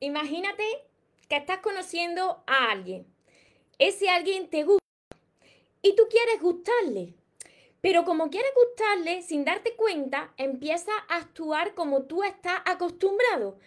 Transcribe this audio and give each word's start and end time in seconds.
imagínate 0.00 0.64
que 1.28 1.36
estás 1.36 1.58
conociendo 1.58 2.42
a 2.46 2.70
alguien. 2.70 3.06
Ese 3.78 4.08
alguien 4.08 4.48
te 4.48 4.64
gusta 4.64 4.84
y 5.82 5.94
tú 5.96 6.04
quieres 6.08 6.40
gustarle. 6.40 7.14
Pero 7.80 8.04
como 8.04 8.30
quieres 8.30 8.50
gustarle, 8.54 9.22
sin 9.22 9.44
darte 9.44 9.76
cuenta, 9.76 10.32
empieza 10.36 10.90
a 11.08 11.16
actuar 11.16 11.74
como 11.74 12.02
tú 12.02 12.24
estás 12.24 12.60
acostumbrado 12.64 13.58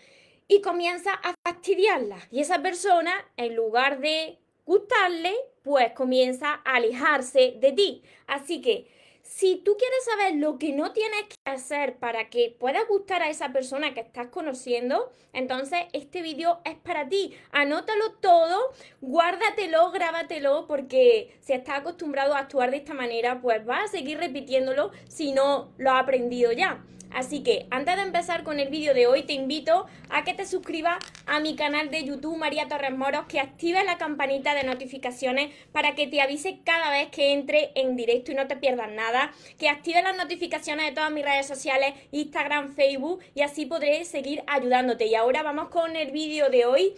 y 0.48 0.62
comienza 0.62 1.14
a 1.14 1.34
fastidiarla. 1.46 2.18
Y 2.32 2.42
esa 2.42 2.62
persona, 2.62 3.14
en 3.38 3.56
lugar 3.56 4.00
de 4.00 4.40
gustarle, 4.66 5.34
pues 5.64 5.94
comienza 5.94 6.62
a 6.66 6.76
alejarse 6.76 7.56
de 7.60 7.72
ti. 7.72 8.04
Así 8.28 8.62
que 8.62 8.92
si 9.30 9.58
tú 9.58 9.78
quieres 9.78 10.06
saber 10.06 10.36
lo 10.38 10.58
que 10.58 10.74
no 10.74 10.92
tienes 10.92 11.26
que 11.26 11.36
hacer 11.46 11.98
para 11.98 12.32
que 12.32 12.56
puedas 12.60 12.88
gustar 12.88 13.22
a 13.22 13.30
esa 13.30 13.54
persona 13.54 13.94
que 13.94 14.00
estás 14.00 14.30
conociendo, 14.30 15.12
entonces 15.34 15.82
este 15.94 16.24
vídeo 16.24 16.62
es 16.66 16.76
para 16.78 17.08
ti. 17.08 17.36
Anótalo 17.52 18.14
todo, 18.14 18.58
guárdatelo, 19.02 19.92
grábatelo, 19.92 20.66
porque 20.66 21.38
si 21.42 21.54
estás 21.54 21.82
acostumbrado 21.82 22.34
a 22.34 22.40
actuar 22.40 22.72
de 22.72 22.78
esta 22.78 22.96
manera, 22.96 23.40
pues 23.40 23.64
vas 23.64 23.86
a 23.86 23.88
seguir 23.88 24.18
repitiéndolo 24.18 24.90
si 25.08 25.32
no 25.32 25.74
lo 25.78 25.92
has 25.92 26.02
aprendido 26.02 26.52
ya. 26.52 26.84
Así 27.12 27.42
que 27.42 27.68
antes 27.72 27.96
de 27.96 28.04
empezar 28.04 28.44
con 28.44 28.60
el 28.60 28.70
vídeo 28.70 28.94
de 28.94 29.08
hoy, 29.08 29.24
te 29.24 29.34
invito 29.34 29.88
a 30.10 30.24
que 30.24 30.34
te 30.34 30.46
suscribas 30.46 30.98
a 31.26 31.40
mi 31.40 31.56
canal 31.56 31.90
de 31.90 32.04
YouTube 32.04 32.38
María 32.38 32.68
Torres 32.68 32.96
Moros, 32.96 33.26
que 33.28 33.40
actives 33.40 33.84
la 33.86 33.98
campanita 33.98 34.54
de 34.54 34.64
notificaciones 34.64 35.54
para 35.72 35.96
que 35.96 36.08
te 36.08 36.22
avise 36.22 36.60
cada 36.64 36.92
vez 36.92 37.10
que 37.10 37.34
entre 37.34 37.72
en 37.76 37.96
directo 37.96 38.32
y 38.32 38.36
no 38.36 38.48
te 38.48 38.58
pierdas 38.58 38.92
nada, 38.92 39.32
que 39.58 39.70
actives 39.70 40.04
las 40.04 40.18
notificaciones 40.18 40.86
de 40.86 40.92
todas 40.92 41.12
mis 41.12 41.26
redes 41.26 41.48
sociales, 41.48 41.94
Instagram, 42.12 42.74
Facebook, 42.74 43.22
y 43.34 43.42
así 43.42 43.66
podré 43.66 44.06
seguir 44.06 44.44
ayudándote. 44.48 45.08
Y 45.08 45.16
ahora 45.16 45.44
vamos 45.44 45.70
con 45.70 45.96
el 45.96 46.12
vídeo 46.12 46.50
de 46.50 46.66
hoy. 46.66 46.94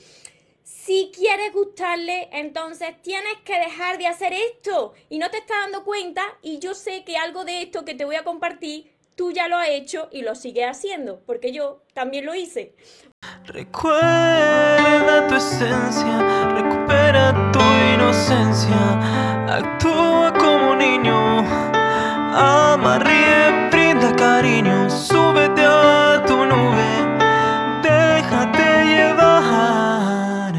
Si 0.63 1.11
quieres 1.13 1.53
gustarle, 1.53 2.29
entonces 2.31 3.01
tienes 3.01 3.35
que 3.43 3.57
dejar 3.59 3.97
de 3.97 4.07
hacer 4.07 4.33
esto 4.33 4.93
y 5.09 5.19
no 5.19 5.29
te 5.29 5.37
estás 5.37 5.57
dando 5.63 5.83
cuenta 5.83 6.23
y 6.41 6.59
yo 6.59 6.73
sé 6.73 7.03
que 7.03 7.17
algo 7.17 7.45
de 7.45 7.61
esto 7.61 7.85
que 7.85 7.93
te 7.93 8.05
voy 8.05 8.15
a 8.15 8.23
compartir 8.23 8.90
tú 9.15 9.31
ya 9.31 9.47
lo 9.47 9.57
has 9.57 9.69
hecho 9.69 10.09
y 10.11 10.21
lo 10.21 10.35
sigues 10.35 10.67
haciendo, 10.67 11.21
porque 11.25 11.51
yo 11.51 11.83
también 11.93 12.25
lo 12.25 12.35
hice. 12.35 12.75
Recuerda 13.45 15.27
tu 15.27 15.35
esencia, 15.35 16.49
recupera 16.55 17.51
tu 17.51 17.59
inocencia, 17.93 19.45
actúa 19.47 20.33
como 20.33 20.75
niño, 20.75 21.39
ama, 22.33 22.97
ríe, 22.99 23.69
brinda 23.69 24.15
cariño, 24.15 24.89
súbete 24.89 25.63
a 25.63 26.23
tu 26.25 26.35
nube, 26.35 26.89
déjate 27.83 28.85
llevar, 28.85 30.53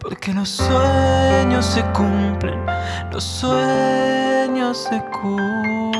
porque 0.00 0.32
los 0.32 0.48
sueños 0.48 1.64
se 1.66 1.82
cumplen, 1.92 2.66
los 3.12 3.22
sueños 3.22 4.88
se 4.90 5.00
cumplen. 5.12 5.91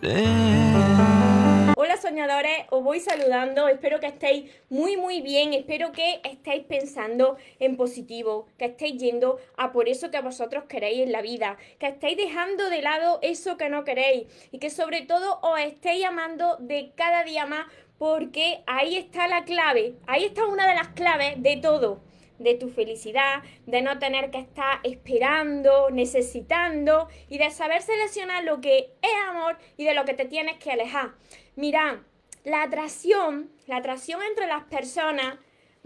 Hola 0.00 1.96
soñadores, 2.00 2.66
os 2.70 2.84
voy 2.84 3.00
saludando, 3.00 3.66
espero 3.66 3.98
que 3.98 4.06
estéis 4.06 4.48
muy 4.68 4.96
muy 4.96 5.20
bien, 5.22 5.54
espero 5.54 5.90
que 5.90 6.20
estéis 6.22 6.64
pensando 6.66 7.36
en 7.58 7.76
positivo, 7.76 8.46
que 8.58 8.66
estéis 8.66 9.00
yendo 9.00 9.38
a 9.56 9.72
por 9.72 9.88
eso 9.88 10.12
que 10.12 10.20
vosotros 10.20 10.64
queréis 10.68 11.00
en 11.00 11.10
la 11.10 11.20
vida, 11.20 11.56
que 11.80 11.88
estéis 11.88 12.16
dejando 12.16 12.70
de 12.70 12.80
lado 12.80 13.18
eso 13.22 13.56
que 13.56 13.68
no 13.68 13.82
queréis 13.82 14.28
y 14.52 14.60
que 14.60 14.70
sobre 14.70 15.02
todo 15.02 15.40
os 15.42 15.58
estéis 15.58 16.04
amando 16.04 16.56
de 16.60 16.92
cada 16.94 17.24
día 17.24 17.46
más 17.46 17.66
porque 17.98 18.62
ahí 18.68 18.96
está 18.96 19.26
la 19.26 19.44
clave, 19.44 19.94
ahí 20.06 20.26
está 20.26 20.46
una 20.46 20.68
de 20.68 20.76
las 20.76 20.88
claves 20.88 21.42
de 21.42 21.56
todo 21.56 22.07
de 22.38 22.54
tu 22.54 22.68
felicidad, 22.68 23.42
de 23.66 23.82
no 23.82 23.98
tener 23.98 24.30
que 24.30 24.38
estar 24.38 24.80
esperando, 24.82 25.90
necesitando 25.90 27.08
y 27.28 27.38
de 27.38 27.50
saber 27.50 27.82
seleccionar 27.82 28.44
lo 28.44 28.60
que 28.60 28.92
es 29.02 29.28
amor 29.28 29.58
y 29.76 29.84
de 29.84 29.94
lo 29.94 30.04
que 30.04 30.14
te 30.14 30.24
tienes 30.24 30.58
que 30.58 30.70
alejar. 30.70 31.10
Mira, 31.56 32.04
la 32.44 32.62
atracción, 32.62 33.50
la 33.66 33.76
atracción 33.76 34.22
entre 34.22 34.46
las 34.46 34.64
personas 34.64 35.38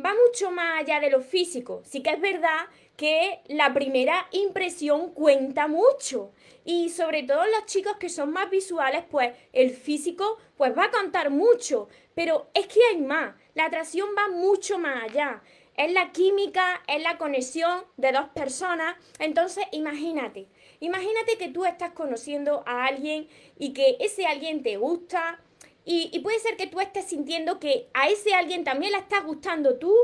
va 0.05 0.15
mucho 0.27 0.51
más 0.51 0.81
allá 0.81 1.01
de 1.01 1.11
lo 1.11 1.21
físico. 1.21 1.83
Sí 1.85 2.03
que 2.03 2.11
es 2.11 2.21
verdad 2.21 2.69
que 2.97 3.41
la 3.47 3.73
primera 3.73 4.29
impresión 4.33 5.13
cuenta 5.13 5.67
mucho. 5.67 6.33
Y 6.65 6.91
sobre 6.91 7.23
todo 7.25 7.45
los 7.47 7.67
chicos 7.67 7.97
que 7.97 8.09
son 8.09 8.33
más 8.33 8.51
visuales, 8.51 9.05
pues 9.11 9.37
el 9.53 9.71
físico 9.71 10.39
pues 10.57 10.77
va 10.77 10.85
a 10.85 10.91
contar 10.91 11.31
mucho. 11.31 11.89
Pero 12.15 12.51
es 12.55 12.67
que 12.67 12.81
hay 12.91 13.01
más. 13.01 13.35
La 13.55 13.67
atracción 13.67 14.09
va 14.17 14.29
mucho 14.29 14.79
más 14.79 15.05
allá 15.05 15.43
es 15.77 15.93
la 15.93 16.13
química, 16.13 16.83
es 16.87 17.03
la 17.03 17.19
conexión 17.19 17.85
de 17.97 18.13
dos 18.13 18.29
personas. 18.31 18.97
Entonces, 19.19 19.65
imagínate, 19.73 20.49
imagínate 20.81 21.39
que 21.39 21.49
tú 21.49 21.65
estás 21.65 21.93
conociendo 21.93 22.63
a 22.67 22.85
alguien 22.87 23.29
y 23.59 23.73
que 23.73 23.97
ese 24.01 24.27
alguien 24.27 24.63
te 24.63 24.77
gusta 24.77 25.41
y, 25.85 26.17
puede 26.21 26.39
ser 26.39 26.57
que 26.57 26.69
tú 26.69 26.81
estés 26.81 27.07
sintiendo 27.07 27.59
que 27.59 27.89
a 27.93 28.09
ese 28.09 28.35
alguien 28.35 28.63
también 28.63 28.93
le 28.93 28.99
estás 28.99 29.25
gustando 29.25 29.79
tú. 29.79 29.95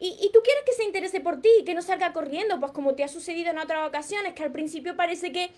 Y, 0.00 0.30
tú 0.32 0.40
quieres 0.44 0.62
que 0.64 0.72
se 0.72 0.84
interese 0.84 1.20
por 1.20 1.40
ti 1.40 1.48
y 1.60 1.64
que 1.64 1.74
no 1.74 1.82
salga 1.82 2.12
corriendo, 2.12 2.60
pues 2.60 2.70
como 2.70 2.94
te 2.94 3.02
ha 3.02 3.08
sucedido 3.08 3.50
en 3.50 3.58
otras 3.58 3.86
ocasiones, 3.86 4.32
que 4.34 4.44
al 4.44 4.52
principio 4.52 4.96
parece 4.96 5.32
que, 5.32 5.50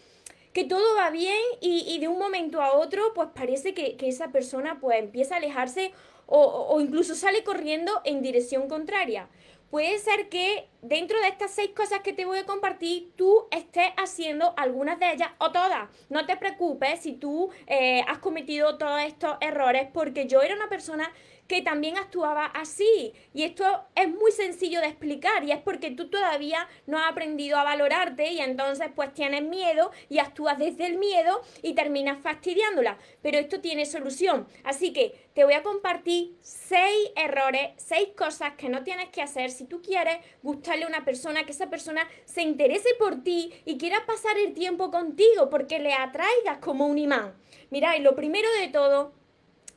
que 0.54 0.64
todo 0.64 0.96
va 0.96 1.10
bien 1.10 1.38
y, 1.60 1.98
de 1.98 2.08
un 2.08 2.18
momento 2.18 2.62
a 2.62 2.72
otro, 2.72 3.12
pues 3.14 3.28
parece 3.34 3.74
que, 3.74 3.96
esa 4.00 4.32
persona 4.32 4.80
pues 4.80 4.98
empieza 4.98 5.34
a 5.34 5.38
alejarse 5.38 5.92
o, 6.26 6.40
o 6.40 6.80
incluso 6.80 7.14
sale 7.14 7.44
corriendo 7.44 7.92
en 8.04 8.22
dirección 8.22 8.66
contraria 8.66 9.28
puede 9.70 9.98
ser 9.98 10.28
que 10.28 10.68
dentro 10.82 11.20
de 11.20 11.28
estas 11.28 11.52
seis 11.52 11.70
cosas 11.74 12.00
que 12.00 12.12
te 12.12 12.24
voy 12.24 12.38
a 12.38 12.46
compartir, 12.46 13.12
tú 13.16 13.46
estés 13.50 13.90
haciendo 13.96 14.52
algunas 14.56 14.98
de 14.98 15.12
ellas 15.12 15.30
o 15.38 15.52
todas. 15.52 15.88
No 16.08 16.26
te 16.26 16.36
preocupes 16.36 17.00
si 17.00 17.12
tú 17.12 17.50
eh, 17.66 18.02
has 18.08 18.18
cometido 18.18 18.78
todos 18.78 19.00
estos 19.02 19.36
errores, 19.40 19.88
porque 19.92 20.26
yo 20.26 20.42
era 20.42 20.54
una 20.54 20.68
persona 20.68 21.12
que 21.50 21.62
también 21.62 21.98
actuaba 21.98 22.46
así. 22.46 23.12
Y 23.34 23.42
esto 23.42 23.64
es 23.96 24.08
muy 24.08 24.30
sencillo 24.30 24.80
de 24.80 24.86
explicar 24.86 25.42
y 25.42 25.50
es 25.50 25.58
porque 25.58 25.90
tú 25.90 26.08
todavía 26.08 26.68
no 26.86 26.96
has 26.96 27.10
aprendido 27.10 27.58
a 27.58 27.64
valorarte 27.64 28.30
y 28.30 28.38
entonces 28.38 28.86
pues 28.94 29.12
tienes 29.14 29.42
miedo 29.42 29.90
y 30.08 30.20
actúas 30.20 30.60
desde 30.60 30.86
el 30.86 30.96
miedo 30.98 31.42
y 31.60 31.74
terminas 31.74 32.22
fastidiándola. 32.22 32.98
Pero 33.20 33.38
esto 33.38 33.60
tiene 33.60 33.84
solución. 33.84 34.46
Así 34.62 34.92
que 34.92 35.28
te 35.34 35.42
voy 35.42 35.54
a 35.54 35.64
compartir 35.64 36.36
seis 36.40 37.10
errores, 37.16 37.70
seis 37.78 38.10
cosas 38.16 38.52
que 38.54 38.68
no 38.68 38.84
tienes 38.84 39.08
que 39.08 39.20
hacer 39.20 39.50
si 39.50 39.64
tú 39.64 39.82
quieres 39.82 40.18
gustarle 40.44 40.84
a 40.84 40.86
una 40.86 41.04
persona, 41.04 41.44
que 41.44 41.50
esa 41.50 41.68
persona 41.68 42.08
se 42.26 42.42
interese 42.42 42.90
por 42.96 43.24
ti 43.24 43.52
y 43.64 43.76
quiera 43.76 44.06
pasar 44.06 44.38
el 44.38 44.54
tiempo 44.54 44.92
contigo 44.92 45.50
porque 45.50 45.80
le 45.80 45.94
atraigas 45.94 46.58
como 46.60 46.86
un 46.86 46.98
imán. 46.98 47.34
Mirad, 47.70 47.98
lo 47.98 48.14
primero 48.14 48.48
de 48.60 48.68
todo 48.68 49.18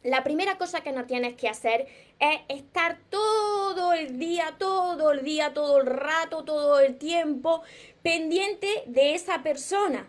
la 0.04 0.24
primera 0.24 0.58
cosa 0.58 0.82
que 0.82 0.92
no 0.92 1.06
tienes 1.06 1.36
que 1.36 1.50
hacer 1.50 1.88
es 2.20 2.42
estar 2.50 3.00
todo 3.10 3.94
el 3.94 4.20
día, 4.20 4.56
todo 4.58 5.12
el 5.12 5.24
día, 5.24 5.54
todo 5.54 5.80
el 5.80 5.88
rato, 5.88 6.44
todo 6.44 6.80
el 6.80 6.98
tiempo 6.98 7.64
pendiente 8.02 8.84
de 8.88 9.16
esa 9.16 9.44
persona. 9.44 10.08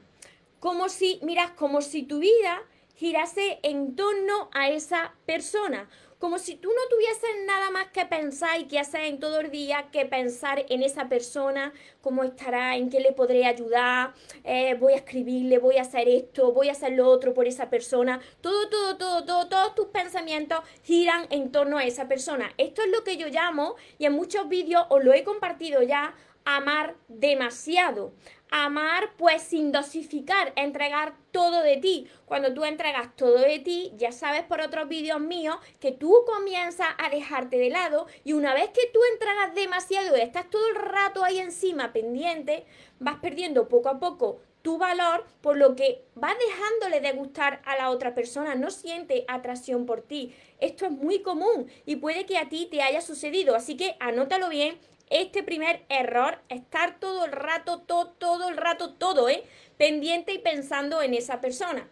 Como 0.60 0.88
si, 0.88 1.20
miras, 1.22 1.52
como 1.52 1.80
si 1.80 2.02
tu 2.02 2.18
vida 2.18 2.62
girase 2.96 3.58
en 3.62 3.96
torno 3.96 4.48
a 4.52 4.70
esa 4.70 5.14
persona 5.26 5.88
como 6.24 6.38
si 6.38 6.54
tú 6.54 6.70
no 6.70 6.88
tuvieses 6.88 7.44
nada 7.44 7.68
más 7.68 7.88
que 7.88 8.06
pensar 8.06 8.58
y 8.58 8.64
que 8.64 8.78
hacer 8.78 9.02
en 9.02 9.20
todo 9.20 9.40
el 9.40 9.50
día 9.50 9.90
que 9.92 10.06
pensar 10.06 10.64
en 10.70 10.82
esa 10.82 11.06
persona, 11.06 11.74
cómo 12.00 12.24
estará, 12.24 12.76
en 12.76 12.88
qué 12.88 12.98
le 12.98 13.12
podré 13.12 13.44
ayudar, 13.44 14.14
eh, 14.42 14.72
voy 14.80 14.94
a 14.94 14.96
escribirle, 14.96 15.58
voy 15.58 15.76
a 15.76 15.82
hacer 15.82 16.08
esto, 16.08 16.50
voy 16.50 16.70
a 16.70 16.72
hacer 16.72 16.92
lo 16.92 17.10
otro 17.10 17.34
por 17.34 17.46
esa 17.46 17.68
persona. 17.68 18.22
Todo, 18.40 18.70
todo, 18.70 18.96
todo, 18.96 19.24
todo, 19.26 19.48
todos 19.48 19.74
tus 19.74 19.88
pensamientos 19.88 20.60
giran 20.82 21.26
en 21.28 21.52
torno 21.52 21.76
a 21.76 21.84
esa 21.84 22.08
persona. 22.08 22.50
Esto 22.56 22.80
es 22.80 22.88
lo 22.88 23.04
que 23.04 23.18
yo 23.18 23.28
llamo, 23.28 23.74
y 23.98 24.06
en 24.06 24.14
muchos 24.14 24.48
vídeos 24.48 24.86
os 24.88 25.04
lo 25.04 25.12
he 25.12 25.24
compartido 25.24 25.82
ya, 25.82 26.14
amar 26.46 26.94
demasiado. 27.08 28.14
Amar 28.56 29.16
pues 29.16 29.42
sin 29.42 29.72
dosificar, 29.72 30.52
entregar 30.54 31.16
todo 31.32 31.60
de 31.64 31.76
ti. 31.78 32.06
Cuando 32.24 32.54
tú 32.54 32.64
entregas 32.64 33.16
todo 33.16 33.38
de 33.38 33.58
ti, 33.58 33.92
ya 33.96 34.12
sabes 34.12 34.44
por 34.44 34.60
otros 34.60 34.86
vídeos 34.86 35.18
míos 35.20 35.56
que 35.80 35.90
tú 35.90 36.22
comienzas 36.24 36.86
a 36.98 37.10
dejarte 37.10 37.58
de 37.58 37.70
lado 37.70 38.06
y 38.22 38.32
una 38.32 38.54
vez 38.54 38.68
que 38.68 38.88
tú 38.92 39.00
entregas 39.12 39.56
demasiado 39.56 40.16
y 40.16 40.20
estás 40.20 40.48
todo 40.50 40.68
el 40.68 40.76
rato 40.76 41.24
ahí 41.24 41.40
encima 41.40 41.92
pendiente, 41.92 42.64
vas 43.00 43.16
perdiendo 43.16 43.66
poco 43.66 43.88
a 43.88 43.98
poco 43.98 44.38
tu 44.62 44.78
valor, 44.78 45.26
por 45.40 45.56
lo 45.56 45.74
que 45.74 46.04
vas 46.14 46.36
dejándole 46.38 47.00
de 47.00 47.12
gustar 47.12 47.60
a 47.66 47.76
la 47.76 47.90
otra 47.90 48.14
persona, 48.14 48.54
no 48.54 48.70
siente 48.70 49.24
atracción 49.26 49.84
por 49.84 50.00
ti. 50.00 50.32
Esto 50.60 50.86
es 50.86 50.92
muy 50.92 51.22
común 51.22 51.66
y 51.84 51.96
puede 51.96 52.24
que 52.24 52.38
a 52.38 52.48
ti 52.48 52.68
te 52.70 52.82
haya 52.82 53.02
sucedido, 53.02 53.56
así 53.56 53.76
que 53.76 53.96
anótalo 53.98 54.48
bien 54.48 54.78
este 55.14 55.44
primer 55.44 55.84
error, 55.88 56.40
estar 56.48 56.98
todo 56.98 57.24
el 57.24 57.32
rato, 57.32 57.80
todo, 57.82 58.08
todo 58.18 58.48
el 58.48 58.56
rato, 58.56 58.94
todo, 58.94 59.28
¿eh? 59.28 59.44
Pendiente 59.78 60.32
y 60.32 60.38
pensando 60.38 61.02
en 61.02 61.14
esa 61.14 61.40
persona. 61.40 61.88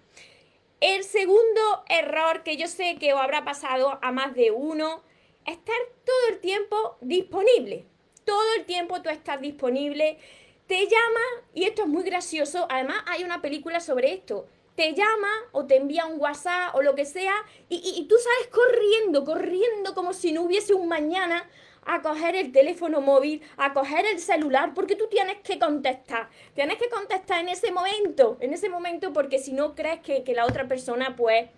El 0.80 1.04
segundo 1.04 1.84
error 1.88 2.42
que 2.42 2.56
yo 2.56 2.66
sé 2.66 2.96
que 2.98 3.14
os 3.14 3.20
habrá 3.20 3.44
pasado 3.44 4.00
a 4.02 4.10
más 4.10 4.34
de 4.34 4.50
uno 4.50 5.04
estar 5.46 5.76
todo 6.04 6.28
el 6.30 6.40
tiempo 6.40 6.96
disponible. 7.00 7.86
Todo 8.24 8.54
el 8.56 8.64
tiempo 8.64 9.00
tú 9.02 9.08
estás 9.08 9.40
disponible. 9.40 10.18
Te 10.66 10.86
llama, 10.86 11.46
y 11.54 11.62
esto 11.62 11.82
es 11.82 11.88
muy 11.88 12.02
gracioso, 12.02 12.66
además 12.68 13.04
hay 13.06 13.22
una 13.22 13.40
película 13.40 13.78
sobre 13.78 14.14
esto. 14.14 14.48
Te 14.74 14.94
llama 14.94 15.30
o 15.52 15.64
te 15.66 15.76
envía 15.76 16.06
un 16.06 16.20
WhatsApp 16.20 16.74
o 16.74 16.82
lo 16.82 16.96
que 16.96 17.04
sea 17.04 17.34
y, 17.68 17.76
y 17.96 18.08
tú 18.08 18.16
sales 18.16 18.48
corriendo, 18.48 19.24
corriendo 19.24 19.94
como 19.94 20.12
si 20.12 20.32
no 20.32 20.42
hubiese 20.42 20.74
un 20.74 20.88
mañana 20.88 21.48
a 21.84 22.02
coger 22.02 22.36
el 22.36 22.52
teléfono 22.52 23.00
móvil, 23.00 23.42
a 23.56 23.72
coger 23.72 24.06
el 24.06 24.20
celular, 24.20 24.72
porque 24.74 24.96
tú 24.96 25.08
tienes 25.08 25.38
que 25.38 25.58
contestar. 25.58 26.28
Tienes 26.54 26.78
que 26.78 26.88
contestar 26.88 27.40
en 27.40 27.48
ese 27.48 27.72
momento, 27.72 28.36
en 28.40 28.52
ese 28.52 28.68
momento, 28.68 29.12
porque 29.12 29.38
si 29.38 29.52
no 29.52 29.74
crees 29.74 30.00
que, 30.00 30.22
la 30.32 30.46
otra 30.46 30.66
persona, 30.66 31.14
pues, 31.16 31.50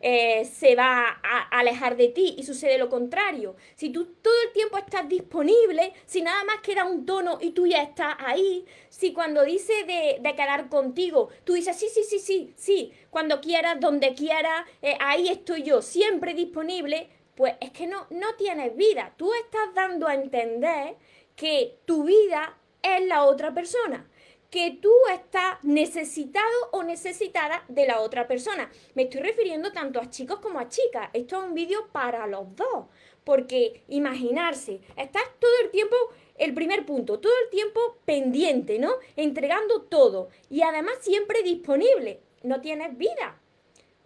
eh, 0.00 0.44
se 0.46 0.74
va 0.74 1.20
a 1.22 1.58
alejar 1.58 1.96
de 1.96 2.08
ti 2.08 2.34
y 2.36 2.44
sucede 2.44 2.78
lo 2.78 2.88
contrario. 2.88 3.54
Si 3.76 3.90
tú 3.90 4.06
todo 4.22 4.34
el 4.46 4.52
tiempo 4.52 4.78
estás 4.78 5.08
disponible, 5.08 5.92
si 6.06 6.22
nada 6.22 6.42
más 6.44 6.60
queda 6.60 6.84
un 6.84 7.04
tono 7.04 7.38
y 7.40 7.50
tú 7.50 7.66
ya 7.66 7.82
estás 7.82 8.16
ahí, 8.18 8.64
si 8.88 9.12
cuando 9.12 9.44
dice 9.44 9.72
de, 9.86 10.18
de 10.20 10.34
quedar 10.34 10.68
contigo, 10.68 11.28
tú 11.44 11.52
dices 11.52 11.76
sí, 11.76 11.86
sí, 11.92 12.02
sí, 12.02 12.18
sí, 12.18 12.52
sí, 12.56 12.92
cuando 13.10 13.40
quieras, 13.40 13.78
donde 13.78 14.14
quieras, 14.14 14.66
eh, 14.80 14.96
ahí 14.98 15.28
estoy 15.28 15.62
yo, 15.62 15.82
siempre 15.82 16.34
disponible, 16.34 17.08
pues 17.34 17.54
es 17.60 17.70
que 17.70 17.86
no, 17.86 18.06
no 18.10 18.34
tienes 18.36 18.76
vida. 18.76 19.14
Tú 19.16 19.32
estás 19.34 19.74
dando 19.74 20.06
a 20.06 20.14
entender 20.14 20.96
que 21.36 21.78
tu 21.84 22.04
vida 22.04 22.58
es 22.82 23.06
la 23.06 23.24
otra 23.24 23.54
persona, 23.54 24.08
que 24.50 24.78
tú 24.82 24.92
estás 25.12 25.62
necesitado 25.62 26.68
o 26.72 26.82
necesitada 26.82 27.64
de 27.68 27.86
la 27.86 28.00
otra 28.00 28.26
persona. 28.26 28.70
Me 28.94 29.04
estoy 29.04 29.22
refiriendo 29.22 29.72
tanto 29.72 30.00
a 30.00 30.10
chicos 30.10 30.40
como 30.40 30.58
a 30.58 30.68
chicas. 30.68 31.08
Esto 31.12 31.38
es 31.38 31.48
un 31.48 31.54
vídeo 31.54 31.88
para 31.90 32.26
los 32.26 32.54
dos, 32.54 32.86
porque 33.24 33.82
imaginarse, 33.88 34.80
estás 34.96 35.24
todo 35.38 35.52
el 35.64 35.70
tiempo, 35.70 35.96
el 36.36 36.52
primer 36.52 36.84
punto, 36.84 37.18
todo 37.18 37.32
el 37.44 37.50
tiempo 37.50 37.96
pendiente, 38.04 38.78
¿no? 38.78 38.94
Entregando 39.16 39.82
todo 39.82 40.28
y 40.50 40.62
además 40.62 40.94
siempre 41.00 41.42
disponible. 41.42 42.20
No 42.42 42.60
tienes 42.60 42.98
vida 42.98 43.40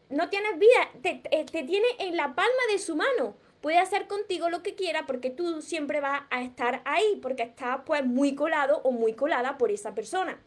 no 0.09 0.29
tienes 0.29 0.59
vida, 0.59 0.91
te, 1.03 1.45
tiene 1.63 1.87
en 1.99 2.17
la 2.17 2.35
palma 2.35 2.63
de 2.71 2.79
su 2.79 2.97
mano. 2.97 3.37
Puede 3.61 3.79
hacer 3.79 4.07
contigo 4.07 4.49
lo 4.51 4.63
que 4.63 4.75
quiera 4.75 5.07
porque 5.07 5.31
tú 5.31 5.61
siempre 5.63 6.01
vas 6.01 6.23
a 6.31 6.43
estar 6.43 6.83
ahí, 6.85 7.19
porque 7.21 7.43
estás 7.43 7.81
pues 7.85 8.05
muy 8.05 8.35
colado 8.35 8.81
o 8.85 8.93
muy 8.93 9.15
colada 9.15 9.59
por 9.59 9.71
esa 9.71 9.95
persona. 9.95 10.39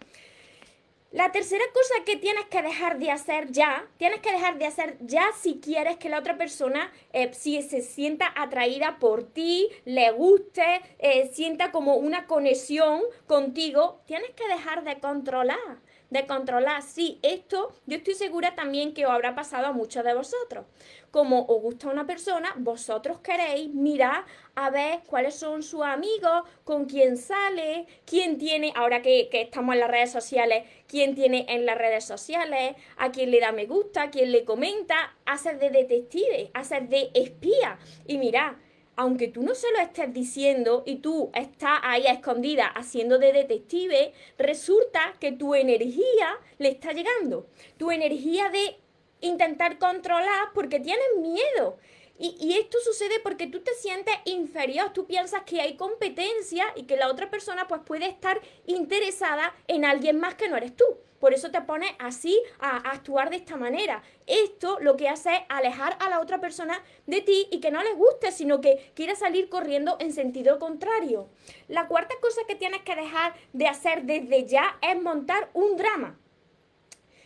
La 1.12 1.32
tercera 1.32 1.66
cosa 1.74 2.06
que 2.06 2.18
tienes 2.18 2.46
que 2.46 2.62
dejar 2.62 3.00
de 3.00 3.10
hacer 3.10 3.52
ya, 3.52 3.88
tienes 3.98 4.20
que 4.20 4.32
dejar 4.32 4.60
de 4.60 4.68
hacer 4.68 4.96
ya 5.02 5.26
si 5.36 5.60
quieres 5.60 5.98
que 5.98 6.08
la 6.08 6.20
otra 6.20 6.38
persona 6.38 6.92
eh, 7.14 7.34
si 7.34 7.64
se 7.64 7.82
sienta 7.82 8.32
atraída 8.36 9.00
por 9.00 9.24
ti, 9.24 9.70
le 9.86 10.12
guste, 10.12 10.82
eh, 11.00 11.32
sienta 11.34 11.72
como 11.72 11.96
una 11.96 12.28
conexión 12.28 13.02
contigo, 13.26 14.02
tienes 14.06 14.30
que 14.32 14.48
dejar 14.50 14.84
de 14.84 15.00
controlar 15.00 15.80
de 16.10 16.26
controlar. 16.26 16.82
Sí, 16.82 17.20
esto 17.22 17.74
yo 17.86 17.98
estoy 17.98 18.14
segura 18.14 18.56
también 18.56 18.94
que 18.94 19.06
os 19.06 19.12
habrá 19.12 19.36
pasado 19.36 19.68
a 19.68 19.72
muchos 19.72 20.04
de 20.04 20.14
vosotros. 20.14 20.66
Como 21.12 21.46
os 21.46 21.62
gusta 21.62 21.88
una 21.88 22.06
persona, 22.06 22.54
vosotros 22.58 23.20
queréis 23.20 23.74
mirar 23.74 24.26
a 24.56 24.70
ver 24.70 25.02
cuáles 25.08 25.36
son 25.36 25.64
sus 25.64 25.84
amigos, 25.84 26.44
con 26.64 26.86
quién 26.86 27.18
sale, 27.18 27.88
quién 28.06 28.38
tiene, 28.38 28.72
ahora 28.76 29.02
que, 29.02 29.28
que 29.30 29.42
estamos 29.42 29.74
en 29.74 29.80
las 29.80 29.90
redes 29.90 30.12
sociales, 30.12 30.66
quién 30.88 31.16
tiene 31.16 31.46
en 31.50 31.66
las 31.66 31.78
redes 31.78 32.06
sociales, 32.06 32.76
a 32.98 33.12
quién 33.12 33.32
le 33.32 33.40
da 33.40 33.52
me 33.52 33.66
gusta, 33.66 34.04
a 34.04 34.12
quién 34.12 34.32
le 34.32 34.46
comenta, 34.46 35.16
hacer 35.26 35.58
de 35.60 35.70
detective, 35.70 36.52
hacer 36.54 36.90
de 36.90 37.10
espía. 37.14 37.80
Y 38.06 38.18
mirad, 38.18 38.54
aunque 39.00 39.30
tú 39.30 39.44
no 39.44 39.56
se 39.56 39.72
lo 39.72 39.80
estés 39.80 40.14
diciendo 40.14 40.84
y 40.86 40.98
tú 40.98 41.32
estás 41.34 41.80
ahí 41.84 42.06
a 42.06 42.12
escondida 42.12 42.68
haciendo 42.68 43.18
de 43.18 43.32
detective, 43.32 44.12
resulta 44.38 45.16
que 45.22 45.32
tu 45.32 45.56
energía 45.56 46.38
le 46.58 46.68
está 46.68 46.92
llegando. 46.92 47.48
Tu 47.78 47.92
energía 47.92 48.50
de 48.50 48.78
intentar 49.22 49.78
controlar 49.78 50.50
porque 50.54 50.82
tienes 50.82 51.08
miedo. 51.18 51.78
Y, 52.18 52.36
y, 52.42 52.58
esto 52.58 52.78
sucede 52.84 53.22
porque 53.22 53.48
tú 53.48 53.62
te 53.62 53.74
sientes 53.76 54.16
inferior, 54.26 54.92
tú 54.92 55.08
piensas 55.08 55.44
que 55.44 55.62
hay 55.62 55.78
competencia 55.78 56.66
y 56.76 56.84
que 56.84 56.98
la 56.98 57.08
otra 57.10 57.30
persona 57.30 57.70
pues 57.70 57.80
puede 57.86 58.06
estar 58.06 58.42
interesada 58.66 59.56
en 59.70 59.86
alguien 59.86 60.20
más 60.20 60.36
que 60.36 60.50
no 60.50 60.58
eres 60.58 60.76
tú. 60.76 60.84
Por 61.20 61.34
eso 61.34 61.52
te 61.52 61.62
pones 61.62 61.92
así 62.00 62.42
a, 62.60 62.78
actuar 62.78 63.30
de 63.30 63.36
esta 63.36 63.58
manera. 63.58 64.02
Esto 64.26 64.80
lo 64.80 64.96
que 64.96 65.10
hace 65.10 65.34
es 65.34 65.42
alejar 65.50 65.98
a 66.00 66.10
la 66.10 66.20
otra 66.20 66.40
persona 66.40 66.82
de 67.06 67.22
ti 67.22 67.48
y 67.52 67.60
que 67.60 67.72
no 67.72 67.84
les 67.84 67.96
guste, 67.96 68.32
sino 68.32 68.62
que 68.62 68.92
quiera 68.96 69.16
salir 69.16 69.50
corriendo 69.50 69.98
en 70.00 70.14
sentido 70.14 70.60
contrario. 70.60 71.30
La 71.68 71.88
cuarta 71.88 72.16
cosa 72.22 72.42
que 72.48 72.56
tienes 72.56 72.82
que 72.84 72.96
dejar 72.96 73.34
de 73.54 73.68
hacer 73.68 74.04
desde 74.04 74.46
ya 74.46 74.78
es 74.82 75.02
montar 75.02 75.50
un 75.54 75.76
drama. 75.76 76.18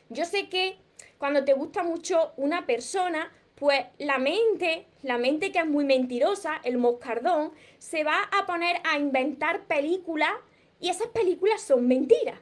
Yo 0.10 0.25
sé 0.25 0.50
que 0.50 0.78
cuando 1.18 1.45
te 1.45 1.54
gusta 1.54 1.84
mucho 1.84 2.34
una 2.36 2.66
persona, 2.66 3.31
pues 3.56 3.86
la 4.00 4.18
mente, 4.18 4.88
la 5.04 5.18
mente 5.18 5.51
que 5.51 5.60
es 5.60 5.68
muy 5.68 5.86
mentirosa, 5.86 6.60
el 6.63 6.78
moscardón, 6.78 7.54
se 7.78 8.04
va 8.04 8.24
a 8.38 8.45
poner 8.45 8.81
a 8.84 8.98
inventar 8.98 9.66
películas 9.66 10.31
y 10.80 10.90
esas 10.90 11.07
películas 11.07 11.62
son 11.62 11.88
mentiras 11.88 12.40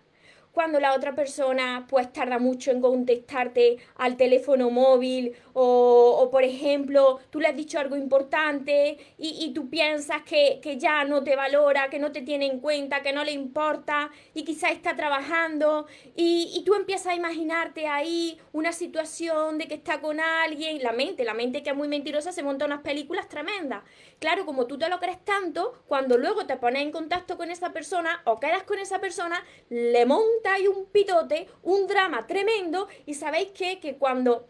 cuando 0.52 0.80
la 0.80 0.94
otra 0.94 1.16
persona 1.16 1.86
pues 1.90 2.12
tarda 2.12 2.40
mucho 2.40 2.72
en 2.72 2.82
contestarte 2.82 3.78
al 3.96 4.18
teléfono 4.18 4.70
móvil 4.70 5.34
o, 5.54 6.30
por 6.32 6.44
ejemplo 6.44 7.20
tú 7.30 7.40
le 7.40 7.48
has 7.48 7.56
dicho 7.56 7.80
algo 7.80 7.96
importante 7.96 8.98
y, 9.18 9.52
tú 9.54 9.70
piensas 9.70 10.22
que, 10.24 10.60
ya 10.78 11.04
no 11.04 11.24
te 11.24 11.36
valora, 11.36 11.90
que 11.90 12.00
no 12.00 12.12
te 12.12 12.22
tiene 12.22 12.46
en 12.46 12.60
cuenta, 12.60 13.02
que 13.02 13.14
no 13.14 13.24
le 13.24 13.32
importa 13.32 14.10
y 14.34 14.44
quizá 14.44 14.72
está 14.72 14.96
trabajando 14.96 15.88
y, 16.16 16.52
y 16.56 16.64
tú 16.64 16.76
empiezas 16.76 17.08
a 17.08 17.16
imaginarte 17.16 17.88
ahí 17.88 18.40
una 18.54 18.72
situación 18.72 19.58
de 19.58 19.68
que 19.68 19.76
está 19.76 20.02
con 20.02 20.20
alguien, 20.20 20.82
la 20.82 20.92
mente, 20.92 21.24
la 21.26 21.34
mente 21.34 21.64
que 21.64 21.72
es 21.72 21.76
muy 21.76 21.88
mentirosa 21.88 22.32
se 22.32 22.44
monta 22.44 22.66
unas 22.66 22.82
películas 22.82 23.28
tremendas. 23.28 23.84
Claro, 24.20 24.46
como 24.46 24.68
tú 24.68 24.78
te 24.78 24.90
lo 24.90 25.00
crees 25.00 25.24
tanto, 25.24 25.84
cuando 25.88 26.18
luego 26.18 26.46
te 26.46 26.58
pones 26.58 26.82
en 26.82 26.92
contacto 26.92 27.38
con 27.38 27.52
esa 27.52 27.74
persona 27.74 28.22
o 28.26 28.40
quedas 28.40 28.64
con 28.64 28.80
esa 28.80 29.00
persona, 29.00 29.44
le 29.70 30.06
montas 30.06 30.41
hay 30.50 30.68
un 30.68 30.86
pitote, 30.86 31.48
un 31.64 31.88
drama 31.88 32.28
tremendo 32.28 32.88
y 33.06 33.14
sabéis 33.14 33.50
que, 33.52 33.96
cuando 33.98 34.48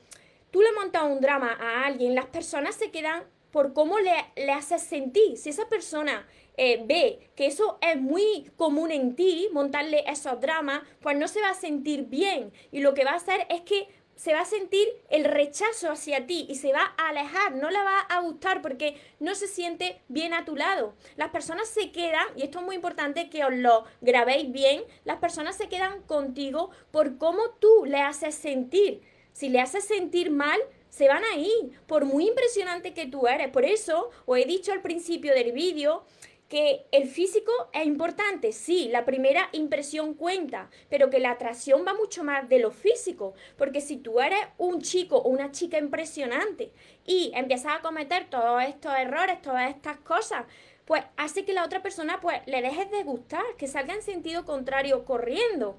tú 0.51 0.61
le 0.61 0.71
montas 0.73 1.03
un 1.03 1.21
drama 1.21 1.57
a 1.59 1.85
alguien, 1.85 2.15
las 2.15 2.27
personas 2.27 2.75
se 2.75 2.91
quedan 2.91 3.23
por 3.51 3.73
cómo 3.73 3.99
le, 3.99 4.13
le 4.35 4.51
haces 4.51 4.81
sentir. 4.81 5.37
Si 5.37 5.49
esa 5.49 5.67
persona 5.67 6.25
eh, 6.57 6.83
ve 6.85 7.31
que 7.35 7.47
eso 7.47 7.77
es 7.81 7.99
muy 7.99 8.51
común 8.55 8.91
en 8.91 9.15
ti, 9.15 9.49
montarle 9.51 10.03
esos 10.07 10.39
dramas, 10.39 10.81
pues 11.01 11.17
no 11.17 11.27
se 11.27 11.41
va 11.41 11.49
a 11.49 11.53
sentir 11.53 12.03
bien. 12.05 12.51
Y 12.71 12.81
lo 12.81 12.93
que 12.93 13.03
va 13.03 13.11
a 13.11 13.15
hacer 13.15 13.45
es 13.49 13.61
que 13.61 13.87
se 14.21 14.35
va 14.35 14.41
a 14.41 14.45
sentir 14.45 14.87
el 15.09 15.23
rechazo 15.25 15.89
hacia 15.89 16.27
ti 16.27 16.45
y 16.47 16.53
se 16.53 16.71
va 16.71 16.93
a 16.95 17.09
alejar, 17.09 17.55
no 17.55 17.71
le 17.71 17.79
va 17.79 18.01
a 18.01 18.21
gustar 18.21 18.61
porque 18.61 18.95
no 19.19 19.33
se 19.33 19.47
siente 19.47 19.99
bien 20.09 20.35
a 20.35 20.45
tu 20.45 20.55
lado. 20.55 20.93
Las 21.15 21.31
personas 21.31 21.67
se 21.67 21.91
quedan, 21.91 22.27
y 22.35 22.43
esto 22.43 22.59
es 22.59 22.65
muy 22.65 22.75
importante 22.75 23.31
que 23.31 23.43
os 23.43 23.51
lo 23.51 23.83
grabéis 23.99 24.51
bien, 24.51 24.83
las 25.05 25.17
personas 25.17 25.57
se 25.57 25.69
quedan 25.69 26.03
contigo 26.03 26.69
por 26.91 27.17
cómo 27.17 27.49
tú 27.59 27.85
le 27.85 27.99
haces 27.99 28.35
sentir. 28.35 29.01
Si 29.33 29.49
le 29.49 29.59
haces 29.59 29.85
sentir 29.85 30.29
mal, 30.29 30.59
se 30.89 31.07
van 31.07 31.23
a 31.23 31.37
ir, 31.37 31.71
por 31.87 32.05
muy 32.05 32.27
impresionante 32.27 32.93
que 32.93 33.07
tú 33.07 33.25
eres. 33.25 33.49
Por 33.49 33.65
eso 33.65 34.11
os 34.27 34.37
he 34.37 34.45
dicho 34.45 34.71
al 34.71 34.83
principio 34.83 35.33
del 35.33 35.51
vídeo 35.51 36.03
que 36.51 36.85
el 36.91 37.07
físico 37.07 37.53
es 37.71 37.85
importante, 37.85 38.51
sí, 38.51 38.89
la 38.91 39.05
primera 39.05 39.47
impresión 39.53 40.15
cuenta, 40.15 40.69
pero 40.89 41.09
que 41.09 41.21
la 41.21 41.31
atracción 41.31 41.85
va 41.87 41.93
mucho 41.93 42.25
más 42.25 42.49
de 42.49 42.59
lo 42.59 42.71
físico, 42.71 43.33
porque 43.57 43.79
si 43.79 43.95
tú 43.95 44.19
eres 44.19 44.41
un 44.57 44.81
chico 44.81 45.15
o 45.15 45.29
una 45.29 45.53
chica 45.53 45.77
impresionante 45.77 46.73
y 47.05 47.31
empiezas 47.35 47.77
a 47.77 47.81
cometer 47.81 48.29
todos 48.29 48.61
estos 48.63 48.93
errores, 48.97 49.41
todas 49.41 49.69
estas 49.69 49.95
cosas, 49.99 50.43
pues 50.83 51.05
hace 51.15 51.45
que 51.45 51.53
la 51.53 51.63
otra 51.63 51.81
persona 51.81 52.19
pues 52.19 52.41
le 52.47 52.61
dejes 52.61 52.91
de 52.91 53.03
gustar, 53.03 53.45
que 53.57 53.69
salga 53.69 53.93
en 53.93 54.01
sentido 54.01 54.43
contrario 54.43 55.05
corriendo. 55.05 55.77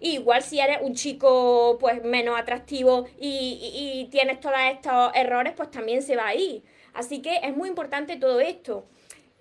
Igual 0.00 0.42
si 0.42 0.60
eres 0.60 0.78
un 0.80 0.94
chico 0.94 1.76
pues 1.78 2.02
menos 2.02 2.40
atractivo 2.40 3.04
y, 3.20 3.60
y 3.74 4.08
tienes 4.10 4.40
todos 4.40 4.56
estos 4.72 5.12
errores, 5.14 5.52
pues 5.54 5.70
también 5.70 6.02
se 6.02 6.16
va 6.16 6.28
a 6.28 6.34
ir. 6.34 6.62
Así 6.94 7.20
que 7.20 7.36
es 7.42 7.54
muy 7.54 7.68
importante 7.68 8.16
todo 8.16 8.40
esto. 8.40 8.86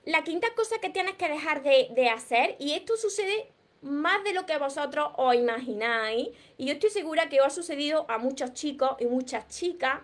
La 0.06 0.24
quinta 0.24 0.48
cosa 0.56 0.80
que 0.80 0.90
tienes 0.90 1.16
que 1.16 1.28
dejar 1.28 1.62
de, 1.62 2.10
hacer, 2.10 2.56
y 2.60 2.74
esto 2.74 2.96
sucede 2.96 3.52
más 3.82 4.24
de 4.24 4.34
lo 4.34 4.46
que 4.46 4.58
vosotros 4.58 5.10
os 5.18 5.36
imagináis, 5.36 6.30
y 6.58 6.66
yo 6.66 6.74
estoy 6.74 6.90
segura 6.90 7.30
que 7.30 7.42
os 7.42 7.48
ha 7.48 7.50
sucedido 7.50 8.06
a 8.10 8.18
muchos 8.18 8.54
chicos 8.54 8.92
y 9.00 9.06
muchas 9.06 9.48
chicas, 9.48 10.00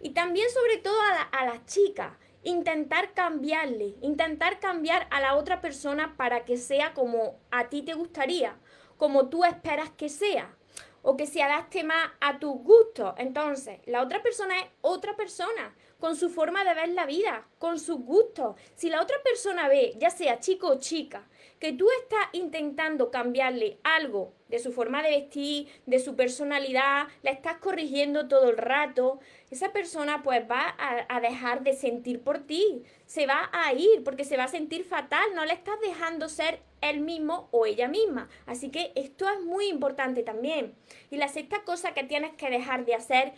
y 0.00 0.10
también 0.10 0.48
sobre 0.50 0.78
todo 0.78 0.98
a, 1.00 1.22
a 1.22 1.46
las 1.46 1.64
chicas, 1.66 2.12
intentar 2.44 3.12
cambiarle, 3.12 3.94
intentar 4.00 4.58
cambiar 4.58 5.06
a 5.10 5.20
la 5.20 5.36
otra 5.36 5.60
persona 5.60 6.16
para 6.16 6.44
que 6.44 6.56
sea 6.56 6.94
como 6.94 7.38
a 7.50 7.68
ti 7.68 7.82
te 7.82 7.94
gustaría, 7.94 8.56
como 8.96 9.28
tú 9.28 9.44
esperas 9.44 9.90
que 9.90 10.08
sea 10.08 10.55
o 11.06 11.16
que 11.16 11.26
se 11.26 11.40
adapte 11.40 11.84
más 11.84 12.10
a 12.20 12.40
tus 12.40 12.56
gustos. 12.62 13.14
Entonces, 13.16 13.78
la 13.86 14.02
otra 14.02 14.22
persona 14.22 14.58
es 14.58 14.66
otra 14.82 15.16
persona. 15.16 15.74
con 15.98 16.14
su 16.14 16.28
forma 16.28 16.62
de 16.62 16.74
ver 16.74 16.90
la 16.90 17.06
vida, 17.06 17.48
con 17.58 17.78
sus 17.78 17.98
gustos. 17.98 18.54
Si 18.74 18.90
la 18.90 19.00
otra 19.00 19.16
persona 19.22 19.66
ve, 19.66 19.94
ya 19.96 20.10
sea 20.10 20.40
chico 20.40 20.68
o 20.68 20.78
chica, 20.78 21.26
que 21.58 21.72
tú 21.72 21.88
estás 22.02 22.28
intentando 22.32 23.10
cambiarle 23.10 23.78
algo 23.82 24.34
de 24.48 24.58
su 24.58 24.72
forma 24.72 25.02
de 25.02 25.10
vestir, 25.10 25.68
de 25.86 25.98
su 25.98 26.16
personalidad, 26.16 27.08
la 27.22 27.30
estás 27.30 27.58
corrigiendo 27.58 28.28
todo 28.28 28.50
el 28.50 28.56
rato, 28.56 29.20
esa 29.50 29.72
persona 29.72 30.22
pues 30.22 30.42
va 30.50 30.74
a, 30.78 31.20
dejar 31.20 31.62
de 31.62 31.72
sentir 31.72 32.20
por 32.20 32.40
ti, 32.40 32.82
se 33.06 33.26
va 33.26 33.50
a 33.52 33.72
ir 33.72 34.04
porque 34.04 34.24
se 34.24 34.36
va 34.36 34.44
a 34.44 34.48
sentir 34.48 34.84
fatal, 34.84 35.24
no 35.34 35.44
le 35.44 35.52
estás 35.52 35.80
dejando 35.80 36.28
ser 36.28 36.60
él 36.80 37.00
mismo 37.00 37.48
o 37.50 37.66
ella 37.66 37.88
misma. 37.88 38.28
Así 38.46 38.70
que 38.70 38.92
esto 38.94 39.28
es 39.28 39.40
muy 39.42 39.66
importante 39.66 40.22
también. 40.22 40.74
Y 41.10 41.16
la 41.16 41.28
sexta 41.28 41.62
cosa 41.64 41.94
que 41.94 42.04
tienes 42.04 42.34
que 42.34 42.50
dejar 42.50 42.84
de 42.84 42.94
hacer 42.94 43.32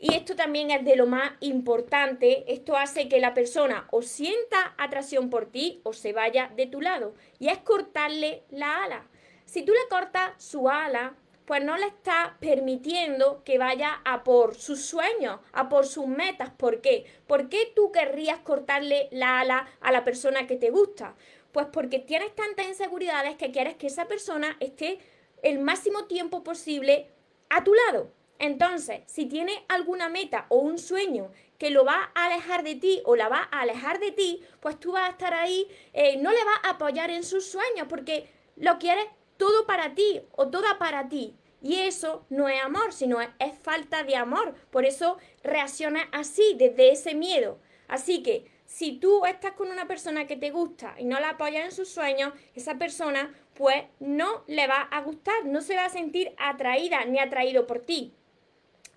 y 0.00 0.14
esto 0.14 0.36
también 0.36 0.70
es 0.70 0.84
de 0.84 0.94
lo 0.94 1.06
más 1.06 1.32
importante. 1.40 2.44
Esto 2.52 2.76
hace 2.76 3.08
que 3.08 3.20
la 3.20 3.34
persona 3.34 3.88
o 3.90 4.02
sienta 4.02 4.74
atracción 4.78 5.28
por 5.28 5.46
ti 5.46 5.80
o 5.82 5.92
se 5.92 6.12
vaya 6.12 6.52
de 6.56 6.66
tu 6.66 6.80
lado. 6.80 7.14
Y 7.40 7.48
es 7.48 7.58
cortarle 7.58 8.44
la 8.50 8.84
ala. 8.84 9.08
Si 9.48 9.62
tú 9.62 9.72
le 9.72 9.88
cortas 9.88 10.32
su 10.36 10.68
ala, 10.68 11.14
pues 11.46 11.64
no 11.64 11.78
le 11.78 11.86
estás 11.86 12.32
permitiendo 12.38 13.42
que 13.44 13.56
vaya 13.56 14.02
a 14.04 14.22
por 14.22 14.54
sus 14.54 14.84
sueños, 14.84 15.40
a 15.52 15.70
por 15.70 15.86
sus 15.86 16.06
metas. 16.06 16.50
¿Por 16.50 16.82
qué? 16.82 17.06
¿Por 17.26 17.48
qué 17.48 17.72
tú 17.74 17.90
querrías 17.90 18.40
cortarle 18.40 19.08
la 19.10 19.40
ala 19.40 19.66
a 19.80 19.90
la 19.90 20.04
persona 20.04 20.46
que 20.46 20.56
te 20.56 20.68
gusta? 20.68 21.14
Pues 21.50 21.66
porque 21.72 21.98
tienes 21.98 22.34
tantas 22.34 22.66
inseguridades 22.66 23.36
que 23.36 23.50
quieres 23.50 23.76
que 23.76 23.86
esa 23.86 24.06
persona 24.06 24.54
esté 24.60 24.98
el 25.42 25.60
máximo 25.60 26.04
tiempo 26.04 26.44
posible 26.44 27.08
a 27.48 27.64
tu 27.64 27.72
lado. 27.72 28.12
Entonces, 28.38 29.00
si 29.06 29.24
tiene 29.24 29.64
alguna 29.68 30.10
meta 30.10 30.44
o 30.50 30.58
un 30.58 30.76
sueño 30.76 31.30
que 31.56 31.70
lo 31.70 31.86
va 31.86 32.12
a 32.14 32.26
alejar 32.26 32.64
de 32.64 32.74
ti 32.74 33.00
o 33.06 33.16
la 33.16 33.30
va 33.30 33.48
a 33.50 33.62
alejar 33.62 33.98
de 33.98 34.12
ti, 34.12 34.42
pues 34.60 34.78
tú 34.78 34.92
vas 34.92 35.08
a 35.08 35.12
estar 35.12 35.32
ahí, 35.32 35.66
eh, 35.94 36.18
no 36.18 36.32
le 36.32 36.44
vas 36.44 36.58
a 36.64 36.70
apoyar 36.72 37.10
en 37.10 37.24
sus 37.24 37.46
sueños 37.46 37.86
porque 37.88 38.28
lo 38.56 38.78
quieres 38.78 39.06
todo 39.38 39.66
para 39.66 39.94
ti 39.94 40.20
o 40.32 40.48
toda 40.48 40.78
para 40.78 41.08
ti. 41.08 41.34
Y 41.62 41.76
eso 41.76 42.24
no 42.28 42.48
es 42.48 42.62
amor, 42.62 42.92
sino 42.92 43.20
es, 43.20 43.30
falta 43.62 44.04
de 44.04 44.14
amor. 44.16 44.54
Por 44.70 44.84
eso 44.84 45.16
reacciona 45.42 46.08
así, 46.12 46.54
desde 46.56 46.92
ese 46.92 47.14
miedo. 47.14 47.58
Así 47.88 48.22
que 48.22 48.44
si 48.66 48.92
tú 48.92 49.24
estás 49.24 49.52
con 49.52 49.70
una 49.70 49.88
persona 49.88 50.26
que 50.26 50.36
te 50.36 50.50
gusta 50.50 50.94
y 50.98 51.04
no 51.04 51.18
la 51.18 51.30
apoyas 51.30 51.64
en 51.64 51.72
sus 51.72 51.88
sueños, 51.88 52.34
esa 52.54 52.76
persona 52.76 53.34
pues 53.54 53.84
no 53.98 54.44
le 54.46 54.66
va 54.66 54.82
a 54.82 55.00
gustar, 55.00 55.46
no 55.46 55.62
se 55.62 55.74
va 55.74 55.86
a 55.86 55.90
sentir 55.90 56.34
atraída 56.36 57.04
ni 57.06 57.18
atraído 57.18 57.66
por 57.66 57.80
ti. 57.80 58.14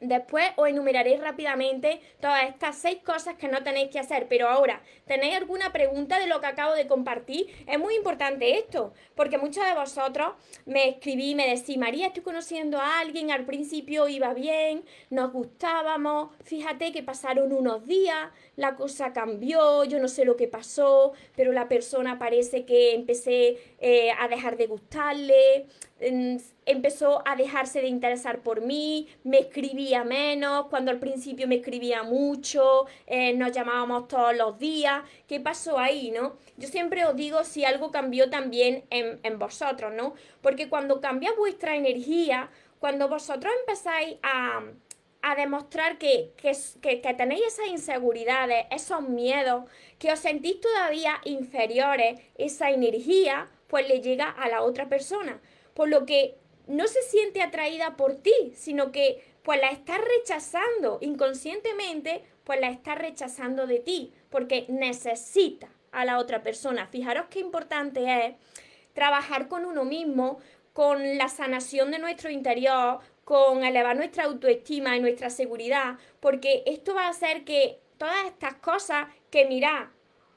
Después 0.02 0.46
os 0.56 0.68
enumeraré 0.68 1.16
rápidamente 1.18 2.02
todas 2.20 2.46
estas 2.46 2.76
seis 2.76 2.98
cosas 3.06 3.36
que 3.36 3.48
no 3.48 3.62
tenéis 3.62 3.92
que 3.92 4.00
hacer, 4.00 4.28
pero 4.28 4.50
ahora, 4.50 4.82
¿tenéis 5.06 5.36
alguna 5.36 5.72
pregunta 5.72 6.18
de 6.18 6.26
lo 6.26 6.42
que 6.42 6.48
acabo 6.48 6.74
de 6.74 6.88
compartir? 6.88 7.48
Es 7.68 7.78
muy 7.78 7.94
importante 7.96 8.58
esto, 8.58 8.94
porque 9.14 9.38
muchos 9.38 9.64
de 9.64 9.76
vosotros 9.76 10.34
me 10.66 10.90
escribí, 10.90 11.36
me 11.36 11.48
decís, 11.48 11.78
María, 11.78 12.08
estoy 12.08 12.24
conociendo 12.24 12.80
a 12.80 13.00
alguien, 13.00 13.30
al 13.30 13.46
principio 13.46 14.08
iba 14.08 14.34
bien, 14.34 14.84
nos 15.12 15.32
gustábamos, 15.32 16.32
fíjate 16.44 16.92
que 16.92 17.04
pasaron 17.04 17.54
unos 17.54 17.86
días, 17.86 18.32
la 18.56 18.76
cosa 18.76 19.14
cambió, 19.14 19.84
yo 19.84 20.00
no 20.00 20.08
sé 20.08 20.26
lo 20.26 20.36
que 20.36 20.48
pasó, 20.48 21.14
pero 21.36 21.52
la 21.52 21.68
persona 21.68 22.18
parece 22.18 22.66
que 22.66 22.96
empecé 22.96 23.60
eh, 23.80 24.10
a 24.20 24.28
dejar 24.28 24.58
de 24.58 24.66
gustarle, 24.66 25.68
empezó 26.66 27.24
a 27.26 27.36
dejarse 27.36 27.82
de 27.82 27.88
interesar 27.88 28.40
por 28.40 28.62
mí, 28.62 29.08
me 29.24 29.40
escribía 29.40 30.04
menos, 30.04 30.68
cuando 30.68 30.92
al 30.92 31.00
principio 31.00 31.48
me 31.48 31.56
escribía 31.56 32.04
mucho, 32.04 32.86
eh, 33.08 33.34
nos 33.34 33.52
llamábamos 33.52 34.08
todos 34.08 34.36
los 34.36 34.60
días. 34.60 35.04
¿Qué 35.28 35.40
pasó 35.40 35.80
ahí, 35.80 36.12
no? 36.12 36.38
Yo 36.58 36.68
siempre 36.68 37.06
os 37.06 37.16
digo 37.16 37.44
si 37.44 37.66
algo 37.66 37.92
cambió 37.92 38.30
también 38.30 38.84
en, 38.90 39.20
en 39.24 39.40
vosotros, 39.40 39.94
¿no? 39.94 40.14
Porque 40.42 40.70
cuando 40.70 41.02
cambia 41.02 41.32
vuestra 41.34 41.76
energía, 41.76 42.50
cuando 42.80 43.10
vosotros 43.10 43.54
empezáis 43.62 44.18
a, 44.24 44.62
a 45.22 45.36
demostrar 45.36 45.98
que, 45.98 46.32
que, 46.38 46.52
que, 46.82 47.02
que, 47.02 47.14
tenéis 47.14 47.42
esas 47.48 47.68
inseguridades, 47.68 48.66
esos 48.72 49.02
miedos, 49.02 49.66
que 50.00 50.12
os 50.12 50.20
sentís 50.20 50.60
todavía 50.60 51.22
inferiores, 51.26 52.20
esa 52.38 52.72
energía, 52.72 53.50
pues 53.68 53.88
le 53.88 54.02
llega 54.02 54.30
a 54.30 54.50
la 54.50 54.64
otra 54.64 54.90
persona. 54.90 55.40
Por 55.74 55.90
lo 55.90 56.06
que 56.06 56.41
no 56.72 56.88
se 56.88 57.02
siente 57.04 57.42
atraída 57.42 57.98
por 57.98 58.16
ti, 58.16 58.54
sino 58.56 58.92
que 58.92 59.24
pues 59.44 59.60
la 59.60 59.70
está 59.70 59.98
rechazando 59.98 61.00
inconscientemente, 61.02 62.24
pues 62.44 62.60
la 62.62 62.70
está 62.70 62.96
rechazando 62.96 63.68
de 63.68 63.80
ti, 63.80 64.14
porque 64.30 64.66
necesita 64.70 65.70
a 65.92 66.06
la 66.06 66.18
otra 66.18 66.44
persona. 66.44 66.88
Fijaros 66.88 67.26
qué 67.30 67.40
importante 67.40 68.26
es 68.26 68.36
trabajar 68.94 69.48
con 69.48 69.66
uno 69.66 69.84
mismo, 69.84 70.40
con 70.74 71.18
la 71.18 71.28
sanación 71.28 71.92
de 71.92 72.00
nuestro 72.00 72.30
interior, 72.30 73.00
con 73.26 73.64
elevar 73.64 73.98
nuestra 73.98 74.24
autoestima 74.24 74.96
y 74.96 75.02
nuestra 75.02 75.30
seguridad, 75.30 75.98
porque 76.20 76.64
esto 76.66 76.96
va 76.96 77.08
a 77.08 77.10
hacer 77.10 77.44
que 77.44 77.80
todas 77.98 78.26
estas 78.26 78.56
cosas 78.56 79.08
que 79.30 79.46
mira, 79.46 79.92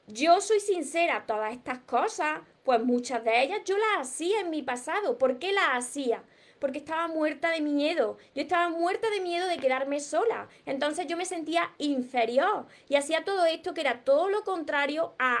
yo 0.07 0.41
soy 0.41 0.59
sincera, 0.59 1.25
todas 1.25 1.53
estas 1.53 1.79
cosas 1.79 2.41
pues 2.65 2.83
muchas 2.83 3.23
de 3.23 3.43
ellas 3.43 3.61
yo 3.63 3.77
las 3.77 4.07
hacía 4.09 4.41
en 4.41 4.49
mi 4.49 4.63
pasado. 4.63 5.17
¿Por 5.17 5.37
qué 5.37 5.53
las 5.53 5.69
hacía? 5.75 6.23
Porque 6.59 6.79
estaba 6.79 7.07
muerta 7.07 7.51
de 7.51 7.61
miedo. 7.61 8.17
Yo 8.33 8.41
estaba 8.41 8.69
muerta 8.69 9.07
de 9.11 9.21
miedo 9.21 9.47
de 9.47 9.59
quedarme 9.59 9.99
sola. 9.99 10.49
Entonces 10.65 11.05
yo 11.05 11.15
me 11.15 11.25
sentía 11.25 11.73
inferior. 11.77 12.65
Y 12.89 12.95
hacía 12.95 13.23
todo 13.23 13.45
esto 13.45 13.75
que 13.75 13.81
era 13.81 14.03
todo 14.03 14.29
lo 14.29 14.43
contrario 14.43 15.13
a, 15.19 15.35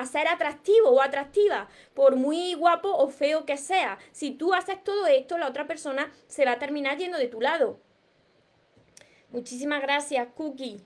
a, 0.00 0.06
ser 0.06 0.26
atractivo 0.26 0.88
o 0.88 1.02
atractiva. 1.02 1.68
Por 1.92 2.16
muy 2.16 2.54
guapo 2.54 2.88
o 2.88 3.10
feo 3.10 3.44
que 3.44 3.58
sea. 3.58 3.98
Si 4.12 4.30
tú 4.30 4.54
haces 4.54 4.82
todo 4.82 5.06
esto, 5.06 5.36
la 5.36 5.48
otra 5.48 5.66
persona 5.66 6.10
se 6.28 6.46
va 6.46 6.52
a 6.52 6.58
terminar 6.58 6.96
yendo 6.96 7.18
de 7.18 7.28
tu 7.28 7.42
lado. 7.42 7.78
Muchísimas 9.30 9.82
gracias, 9.82 10.28
Cookie. 10.34 10.80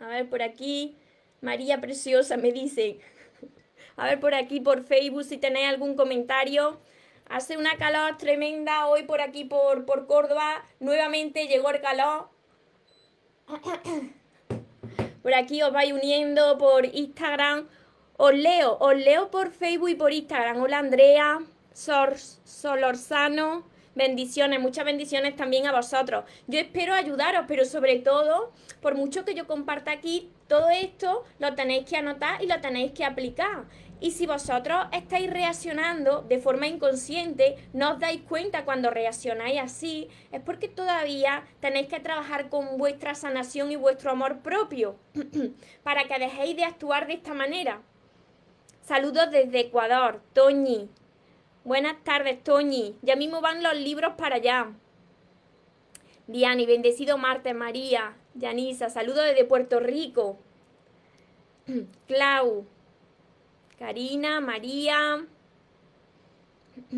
A 0.00 0.08
ver, 0.08 0.28
por 0.28 0.42
aquí. 0.42 0.96
María 1.40 1.80
Preciosa 1.80 2.36
me 2.36 2.50
dice. 2.50 2.98
A 3.98 4.06
ver 4.06 4.20
por 4.20 4.32
aquí, 4.32 4.60
por 4.60 4.84
Facebook, 4.84 5.24
si 5.24 5.38
tenéis 5.38 5.68
algún 5.68 5.96
comentario. 5.96 6.78
Hace 7.28 7.56
una 7.56 7.76
calor 7.76 8.16
tremenda 8.16 8.86
hoy 8.86 9.02
por 9.02 9.20
aquí, 9.20 9.44
por, 9.44 9.84
por 9.86 10.06
Córdoba. 10.06 10.64
Nuevamente 10.78 11.48
llegó 11.48 11.70
el 11.70 11.80
calor. 11.80 12.28
Por 15.22 15.34
aquí 15.34 15.62
os 15.62 15.72
vais 15.72 15.92
uniendo 15.92 16.56
por 16.58 16.86
Instagram. 16.86 17.66
Os 18.16 18.32
leo, 18.32 18.78
os 18.80 18.96
leo 18.96 19.30
por 19.30 19.50
Facebook 19.50 19.90
y 19.90 19.94
por 19.94 20.12
Instagram. 20.12 20.62
Hola 20.62 20.78
Andrea, 20.78 21.40
Sor, 21.74 22.16
Solorzano. 22.18 23.64
Bendiciones, 23.94 24.60
muchas 24.60 24.84
bendiciones 24.84 25.34
también 25.34 25.66
a 25.66 25.72
vosotros. 25.72 26.24
Yo 26.46 26.60
espero 26.60 26.94
ayudaros, 26.94 27.46
pero 27.48 27.64
sobre 27.64 27.98
todo, 27.98 28.52
por 28.80 28.94
mucho 28.94 29.24
que 29.24 29.34
yo 29.34 29.46
comparta 29.46 29.90
aquí, 29.90 30.30
todo 30.46 30.70
esto 30.70 31.24
lo 31.40 31.54
tenéis 31.56 31.84
que 31.84 31.96
anotar 31.96 32.42
y 32.42 32.46
lo 32.46 32.60
tenéis 32.60 32.92
que 32.92 33.04
aplicar. 33.04 33.64
Y 34.00 34.12
si 34.12 34.26
vosotros 34.26 34.86
estáis 34.92 35.28
reaccionando 35.28 36.22
de 36.22 36.38
forma 36.38 36.68
inconsciente, 36.68 37.56
no 37.72 37.92
os 37.92 37.98
dais 37.98 38.20
cuenta 38.22 38.64
cuando 38.64 38.90
reaccionáis 38.90 39.60
así, 39.60 40.08
es 40.30 40.40
porque 40.40 40.68
todavía 40.68 41.44
tenéis 41.60 41.88
que 41.88 41.98
trabajar 41.98 42.48
con 42.48 42.78
vuestra 42.78 43.14
sanación 43.16 43.72
y 43.72 43.76
vuestro 43.76 44.12
amor 44.12 44.38
propio 44.38 44.96
para 45.82 46.04
que 46.04 46.18
dejéis 46.18 46.56
de 46.56 46.64
actuar 46.64 47.08
de 47.08 47.14
esta 47.14 47.34
manera. 47.34 47.82
Saludos 48.82 49.30
desde 49.32 49.60
Ecuador, 49.60 50.22
Toñi. 50.32 50.88
Buenas 51.64 52.02
tardes, 52.04 52.42
Toñi. 52.44 52.96
Ya 53.02 53.16
mismo 53.16 53.40
van 53.40 53.62
los 53.62 53.74
libros 53.74 54.14
para 54.16 54.36
allá. 54.36 54.68
Diani, 56.28 56.66
bendecido 56.66 57.18
martes, 57.18 57.54
María. 57.54 58.16
Yanisa, 58.34 58.90
saludos 58.90 59.24
desde 59.24 59.44
Puerto 59.44 59.80
Rico. 59.80 60.38
Clau, 62.06 62.64
Karina, 63.78 64.40
María. 64.40 65.24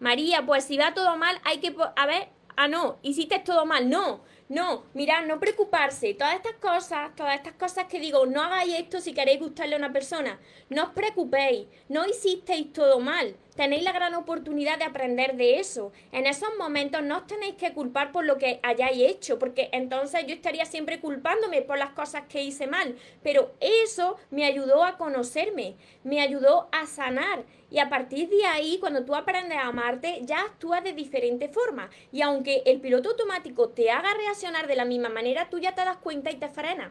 María, 0.00 0.44
pues 0.46 0.64
si 0.64 0.76
va 0.76 0.94
todo 0.94 1.16
mal, 1.16 1.40
hay 1.44 1.58
que... 1.58 1.74
A 1.96 2.06
ver, 2.06 2.28
ah, 2.56 2.68
no, 2.68 2.98
hiciste 3.02 3.38
todo 3.40 3.66
mal. 3.66 3.88
No, 3.88 4.20
no, 4.48 4.84
mirad, 4.92 5.24
no 5.26 5.40
preocuparse. 5.40 6.14
Todas 6.14 6.34
estas 6.36 6.54
cosas, 6.56 7.14
todas 7.16 7.34
estas 7.34 7.54
cosas 7.54 7.86
que 7.86 7.98
digo, 7.98 8.26
no 8.26 8.42
hagáis 8.42 8.74
esto 8.78 9.00
si 9.00 9.14
queréis 9.14 9.40
gustarle 9.40 9.74
a 9.74 9.78
una 9.78 9.92
persona. 9.92 10.38
No 10.68 10.84
os 10.84 10.90
preocupéis, 10.90 11.66
no 11.88 12.06
hicisteis 12.06 12.72
todo 12.72 13.00
mal 13.00 13.36
tenéis 13.54 13.84
la 13.84 13.92
gran 13.92 14.14
oportunidad 14.14 14.78
de 14.78 14.84
aprender 14.84 15.36
de 15.36 15.58
eso. 15.58 15.92
En 16.12 16.26
esos 16.26 16.48
momentos 16.58 17.02
no 17.02 17.18
os 17.18 17.26
tenéis 17.26 17.54
que 17.54 17.72
culpar 17.72 18.12
por 18.12 18.24
lo 18.24 18.38
que 18.38 18.60
hayáis 18.62 19.10
hecho, 19.10 19.38
porque 19.38 19.68
entonces 19.72 20.26
yo 20.26 20.34
estaría 20.34 20.64
siempre 20.64 21.00
culpándome 21.00 21.62
por 21.62 21.78
las 21.78 21.90
cosas 21.90 22.24
que 22.28 22.42
hice 22.42 22.66
mal. 22.66 22.96
Pero 23.22 23.52
eso 23.60 24.16
me 24.30 24.44
ayudó 24.44 24.84
a 24.84 24.96
conocerme, 24.96 25.76
me 26.02 26.20
ayudó 26.20 26.68
a 26.72 26.86
sanar. 26.86 27.44
Y 27.70 27.78
a 27.80 27.88
partir 27.88 28.28
de 28.28 28.44
ahí, 28.46 28.78
cuando 28.78 29.04
tú 29.04 29.16
aprendes 29.16 29.58
a 29.58 29.66
amarte, 29.66 30.20
ya 30.22 30.42
actúas 30.42 30.84
de 30.84 30.92
diferente 30.92 31.48
forma. 31.48 31.90
Y 32.12 32.22
aunque 32.22 32.62
el 32.66 32.80
piloto 32.80 33.10
automático 33.10 33.70
te 33.70 33.90
haga 33.90 34.14
reaccionar 34.14 34.33
de 34.42 34.74
la 34.74 34.84
misma 34.84 35.08
manera, 35.08 35.48
tú 35.48 35.60
ya 35.60 35.76
te 35.76 35.84
das 35.84 35.96
cuenta 35.98 36.30
y 36.30 36.36
te 36.36 36.48
frenas. 36.48 36.90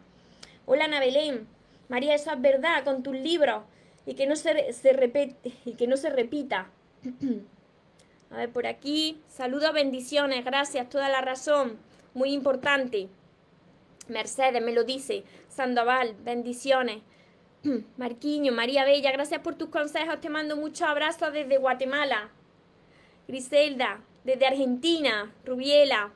Hola 0.65 0.85
Ana 0.85 1.01
Belén. 1.01 1.45
María, 1.89 2.15
eso 2.15 2.31
es 2.31 2.41
verdad 2.41 2.85
con 2.85 3.03
tus 3.03 3.15
libros 3.15 3.63
y 4.05 4.13
que 4.13 4.25
no 4.25 4.37
se, 4.37 4.71
se 4.71 4.93
repite, 4.93 5.51
y 5.65 5.73
que 5.73 5.85
no 5.85 5.97
se 5.97 6.09
repita. 6.09 6.69
A 8.31 8.37
ver, 8.37 8.49
por 8.49 8.65
aquí. 8.65 9.21
Saludos, 9.27 9.73
bendiciones, 9.73 10.45
gracias, 10.45 10.89
toda 10.89 11.09
la 11.09 11.19
razón. 11.19 11.77
Muy 12.13 12.31
importante. 12.31 13.09
Mercedes 14.07 14.61
me 14.63 14.71
lo 14.71 14.85
dice. 14.85 15.25
Sandoval, 15.49 16.15
bendiciones. 16.23 17.01
Marquiño, 17.97 18.53
María 18.53 18.85
Bella, 18.85 19.11
gracias 19.11 19.41
por 19.41 19.55
tus 19.55 19.67
consejos. 19.67 20.21
Te 20.21 20.29
mando 20.29 20.55
muchos 20.55 20.87
abrazos 20.87 21.33
desde 21.33 21.57
Guatemala. 21.57 22.29
Griselda, 23.27 23.99
desde 24.23 24.47
Argentina. 24.47 25.33
Rubiela. 25.45 26.13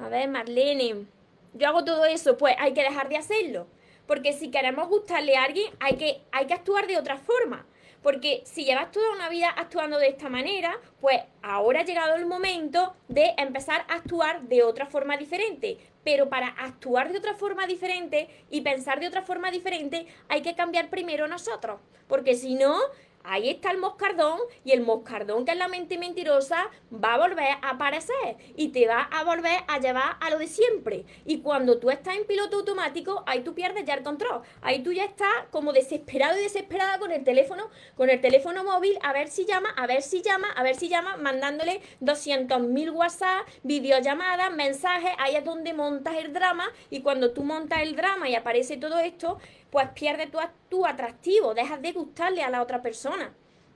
A 0.00 0.08
ver, 0.08 0.28
Marlene. 0.28 1.06
Yo 1.54 1.68
hago 1.68 1.84
todo 1.84 2.04
eso, 2.04 2.36
pues 2.36 2.54
hay 2.58 2.74
que 2.74 2.82
dejar 2.82 3.08
de 3.08 3.16
hacerlo. 3.16 3.66
Porque 4.06 4.32
si 4.32 4.50
queremos 4.50 4.88
gustarle 4.88 5.36
a 5.36 5.44
alguien, 5.44 5.72
hay 5.80 5.96
que, 5.96 6.20
hay 6.32 6.46
que 6.46 6.54
actuar 6.54 6.86
de 6.86 6.98
otra 6.98 7.16
forma. 7.16 7.66
Porque 8.02 8.42
si 8.44 8.64
llevas 8.64 8.92
toda 8.92 9.10
una 9.12 9.28
vida 9.28 9.48
actuando 9.48 9.98
de 9.98 10.08
esta 10.08 10.28
manera, 10.28 10.78
pues 11.00 11.20
ahora 11.42 11.80
ha 11.80 11.84
llegado 11.84 12.14
el 12.14 12.26
momento 12.26 12.94
de 13.08 13.34
empezar 13.36 13.84
a 13.88 13.94
actuar 13.94 14.42
de 14.42 14.62
otra 14.62 14.86
forma 14.86 15.16
diferente. 15.16 15.78
Pero 16.04 16.28
para 16.28 16.48
actuar 16.48 17.10
de 17.10 17.18
otra 17.18 17.34
forma 17.34 17.66
diferente 17.66 18.28
y 18.50 18.60
pensar 18.60 19.00
de 19.00 19.08
otra 19.08 19.22
forma 19.22 19.50
diferente, 19.50 20.06
hay 20.28 20.42
que 20.42 20.54
cambiar 20.54 20.88
primero 20.88 21.26
nosotros. 21.26 21.80
Porque 22.06 22.36
si 22.36 22.54
no, 22.54 22.78
ahí 23.26 23.48
está 23.50 23.70
el 23.70 23.78
moscardón 23.78 24.40
y 24.64 24.72
el 24.72 24.80
moscardón 24.80 25.44
que 25.44 25.52
es 25.52 25.58
la 25.58 25.68
mente 25.68 25.98
mentirosa 25.98 26.70
va 26.92 27.14
a 27.14 27.18
volver 27.18 27.56
a 27.62 27.70
aparecer 27.70 28.36
y 28.56 28.68
te 28.68 28.86
va 28.86 29.02
a 29.02 29.24
volver 29.24 29.60
a 29.68 29.78
llevar 29.78 30.16
a 30.20 30.30
lo 30.30 30.38
de 30.38 30.46
siempre. 30.46 31.04
Y 31.24 31.40
cuando 31.40 31.78
tú 31.78 31.90
estás 31.90 32.16
en 32.16 32.26
piloto 32.26 32.58
automático, 32.58 33.22
ahí 33.26 33.40
tú 33.40 33.54
pierdes 33.54 33.84
ya 33.84 33.94
el 33.94 34.02
control. 34.02 34.42
Ahí 34.62 34.82
tú 34.82 34.92
ya 34.92 35.04
estás 35.04 35.28
como 35.50 35.72
desesperado 35.72 36.38
y 36.38 36.42
desesperada 36.42 36.98
con 36.98 37.12
el 37.12 37.24
teléfono, 37.24 37.70
con 37.96 38.10
el 38.10 38.20
teléfono 38.20 38.64
móvil, 38.64 38.98
a 39.02 39.12
ver 39.12 39.28
si 39.28 39.44
llama, 39.44 39.70
a 39.70 39.86
ver 39.86 40.02
si 40.02 40.22
llama, 40.22 40.48
a 40.52 40.62
ver 40.62 40.76
si 40.76 40.88
llama, 40.88 41.16
mandándole 41.16 41.80
200.000 42.00 42.92
WhatsApp, 42.92 43.46
videollamadas, 43.62 44.52
mensajes, 44.52 45.10
ahí 45.18 45.36
es 45.36 45.44
donde 45.44 45.72
montas 45.72 46.16
el 46.16 46.32
drama 46.32 46.66
y 46.90 47.02
cuando 47.02 47.32
tú 47.32 47.42
montas 47.42 47.82
el 47.82 47.96
drama 47.96 48.28
y 48.28 48.34
aparece 48.34 48.76
todo 48.76 48.98
esto, 48.98 49.38
pues 49.70 49.88
pierde 49.90 50.26
tu, 50.26 50.38
tu 50.68 50.86
atractivo, 50.86 51.54
dejas 51.54 51.82
de 51.82 51.92
gustarle 51.92 52.42
a 52.42 52.50
la 52.50 52.62
otra 52.62 52.82
persona. 52.82 53.32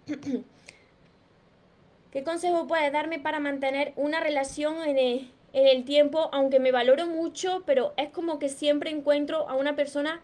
¿Qué 2.11 2.25
consejo 2.25 2.67
puedes 2.67 2.93
darme 2.93 3.21
para 3.21 3.39
mantener 3.39 3.93
una 3.97 4.21
relación 4.21 4.83
en 4.83 5.31
el, 5.53 5.85
tiempo, 5.85 6.29
aunque 6.33 6.59
me 6.59 6.73
valoro 6.73 7.07
mucho, 7.07 7.63
pero 7.67 7.95
es 7.97 8.11
como 8.11 8.41
que 8.41 8.49
siempre 8.49 8.91
encuentro 8.91 9.49
a 9.49 9.55
una 9.55 9.77
persona 9.77 10.21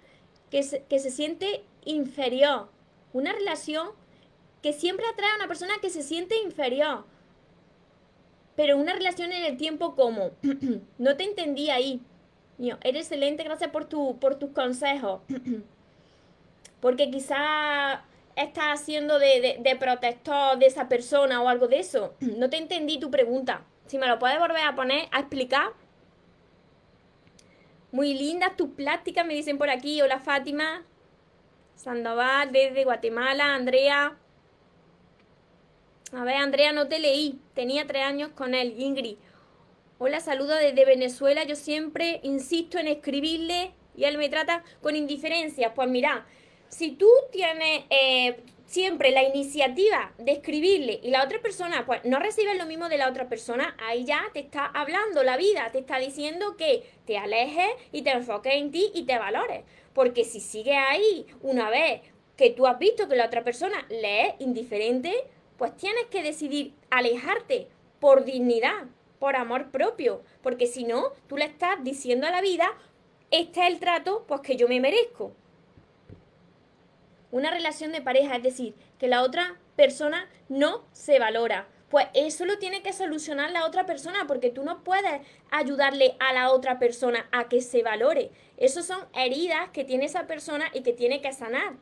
que 0.51 0.65
se, 0.65 0.83
que 0.85 0.99
se 0.99 1.11
siente 1.11 1.63
inferior? 1.85 2.69
Una 3.13 3.33
relación 3.33 3.91
que 4.63 4.73
siempre 4.73 5.07
atrae 5.07 5.31
a 5.31 5.37
una 5.37 5.47
persona 5.47 5.75
que 5.81 5.91
se 5.91 6.03
siente 6.03 6.37
inferior. 6.39 7.05
Pero 8.57 8.77
una 8.79 8.95
relación 8.95 9.31
en 9.31 9.45
el 9.45 9.57
tiempo 9.57 9.95
como, 9.95 10.33
no 10.99 11.17
te 11.17 11.23
entendí 11.23 11.71
ahí. 11.71 12.01
Mío, 12.59 12.79
eres 12.83 13.03
excelente, 13.03 13.45
gracias 13.45 13.71
por, 13.71 13.85
tu, 13.85 14.19
por 14.19 14.39
tus 14.39 14.51
consejos. 14.51 15.21
Porque 16.81 17.11
quizá 17.11 18.05
estás 18.35 18.81
haciendo 18.81 19.19
de, 19.19 19.59
de, 19.61 19.77
protector 19.77 20.59
de 20.59 20.67
esa 20.67 20.89
persona 20.89 21.43
o 21.43 21.49
algo 21.49 21.69
de 21.69 21.81
eso. 21.81 22.15
No 22.21 22.49
te 22.49 22.57
entendí 22.57 22.99
tu 22.99 23.11
pregunta. 23.11 23.65
Si 23.87 23.99
me 23.99 24.09
lo 24.09 24.19
puedes 24.19 24.39
volver 24.39 24.63
a 24.63 24.75
poner, 24.75 25.09
a 25.13 25.21
explicar. 25.21 25.73
Muy 27.93 28.15
lindas 28.15 28.57
tus 28.57 28.71
plásticas, 28.71 29.27
me 29.27 29.35
dicen 29.35 29.59
por 29.59 29.71
aquí. 29.71 30.01
Hola 30.03 30.19
Fátima. 30.19 30.85
Sandoval, 31.77 32.53
desde 32.53 32.85
Guatemala. 32.85 33.55
Andrea. 33.55 34.17
A 36.13 36.25
ver, 36.25 36.37
Andrea, 36.37 36.73
no 36.73 36.89
te 36.89 36.99
leí. 36.99 37.39
Tenía 37.55 37.87
tres 37.87 38.05
años 38.05 38.31
con 38.35 38.55
él. 38.55 38.75
Ingrid. 38.79 39.17
Hola, 39.99 40.21
saludo 40.21 40.55
desde 40.57 40.85
Venezuela. 40.85 41.45
Yo 41.45 41.57
siempre 41.57 42.21
insisto 42.23 42.79
en 42.79 42.87
escribirle 42.87 43.73
y 43.97 44.05
él 44.05 44.19
me 44.19 44.29
trata 44.29 44.63
con 44.83 44.95
indiferencia. 44.95 45.73
Pues 45.73 45.89
mira, 45.89 46.27
si 46.69 46.91
tú 46.91 47.09
tienes 47.33 47.85
eh, 47.89 48.37
siempre 48.67 49.11
la 49.11 49.23
iniciativa 49.23 50.13
de 50.19 50.33
escribirle 50.33 51.01
y 51.03 51.09
la 51.09 51.25
otra 51.25 51.41
persona 51.41 51.87
pues 51.87 52.05
no 52.05 52.19
recibe 52.19 52.55
lo 52.57 52.67
mismo 52.67 52.91
de 52.91 52.99
la 52.99 53.09
otra 53.09 53.31
persona, 53.31 53.75
ahí 53.89 54.05
ya 54.05 54.21
te 54.35 54.41
está 54.41 54.67
hablando 54.67 55.23
la 55.23 55.39
vida, 55.39 55.71
te 55.73 55.79
está 55.79 55.97
diciendo 55.99 56.59
que 56.59 56.83
te 57.07 57.17
alejes 57.17 57.71
y 57.91 58.03
te 58.03 58.11
enfoques 58.11 58.53
en 58.53 58.73
ti 58.73 58.91
y 58.93 59.05
te 59.05 59.19
valores. 59.19 59.65
Porque 59.95 60.25
si 60.25 60.41
sigue 60.41 60.77
ahí 60.77 61.27
una 61.41 61.71
vez 61.71 62.03
que 62.37 62.51
tú 62.51 62.67
has 62.67 62.79
visto 62.79 63.09
que 63.09 63.17
la 63.17 63.25
otra 63.25 63.45
persona 63.45 63.87
le 63.89 64.27
es 64.27 64.35
indiferente, 64.41 65.25
pues 65.57 65.75
tienes 65.75 66.05
que 66.11 66.23
decidir 66.23 66.75
alejarte 66.91 67.69
por 67.99 68.27
dignidad, 68.27 68.89
por 69.19 69.37
amor 69.37 69.71
propio, 69.71 70.23
porque 70.43 70.67
si 70.67 70.85
no, 70.85 71.13
tú 71.29 71.37
le 71.37 71.45
estás 71.45 71.83
diciendo 71.83 72.27
a 72.27 72.31
la 72.31 72.41
vida, 72.41 72.69
este 73.31 73.61
es 73.61 73.73
el 73.73 73.81
trato 73.81 74.25
pues 74.27 74.41
que 74.41 74.57
yo 74.57 74.69
me 74.69 74.81
merezco. 74.81 75.33
Una 77.31 77.51
relación 77.51 77.93
de 77.93 78.01
pareja, 78.01 78.37
es 78.37 78.43
decir, 78.43 78.75
que 78.99 79.09
la 79.09 79.23
otra 79.23 79.57
persona 79.75 80.29
no 80.49 80.85
se 80.93 81.19
valora. 81.19 81.69
Pues 81.89 82.07
eso 82.15 82.45
lo 82.45 82.59
tiene 82.59 82.83
que 82.83 82.93
solucionar 82.93 83.51
la 83.51 83.67
otra 83.67 83.87
persona, 83.87 84.27
porque 84.27 84.51
tú 84.51 84.65
no 84.65 84.83
puedes 84.83 85.21
ayudarle 85.51 86.17
a 86.19 86.33
la 86.33 86.51
otra 86.51 86.79
persona 86.79 87.29
a 87.31 87.49
que 87.49 87.61
se 87.61 87.83
valore. 87.83 88.31
Esas 88.57 88.87
son 88.87 89.01
heridas 89.15 89.71
que 89.71 89.85
tiene 89.85 90.07
esa 90.07 90.27
persona 90.27 90.67
y 90.73 90.83
que 90.83 90.93
tiene 90.93 91.21
que 91.21 91.33
sanar. 91.33 91.75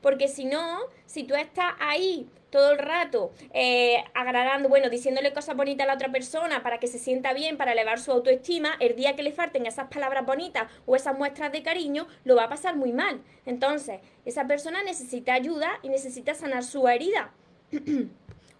Porque 0.00 0.28
si 0.28 0.46
no, 0.46 0.78
si 1.06 1.24
tú 1.24 1.34
estás 1.34 1.74
ahí 1.78 2.28
todo 2.52 2.72
el 2.72 2.78
rato 2.78 3.32
eh, 3.54 4.04
agradando, 4.14 4.68
bueno, 4.68 4.90
diciéndole 4.90 5.32
cosas 5.32 5.56
bonitas 5.56 5.84
a 5.84 5.88
la 5.88 5.94
otra 5.94 6.12
persona 6.12 6.62
para 6.62 6.78
que 6.78 6.86
se 6.86 6.98
sienta 6.98 7.32
bien, 7.32 7.56
para 7.56 7.72
elevar 7.72 7.98
su 7.98 8.12
autoestima, 8.12 8.76
el 8.78 8.94
día 8.94 9.16
que 9.16 9.22
le 9.22 9.32
falten 9.32 9.66
esas 9.66 9.88
palabras 9.88 10.24
bonitas 10.24 10.70
o 10.86 10.94
esas 10.94 11.16
muestras 11.18 11.50
de 11.50 11.62
cariño, 11.62 12.06
lo 12.24 12.36
va 12.36 12.44
a 12.44 12.48
pasar 12.50 12.76
muy 12.76 12.92
mal. 12.92 13.22
Entonces, 13.46 14.00
esa 14.26 14.46
persona 14.46 14.84
necesita 14.84 15.32
ayuda 15.32 15.80
y 15.82 15.88
necesita 15.88 16.34
sanar 16.34 16.62
su 16.62 16.86
herida. 16.86 17.32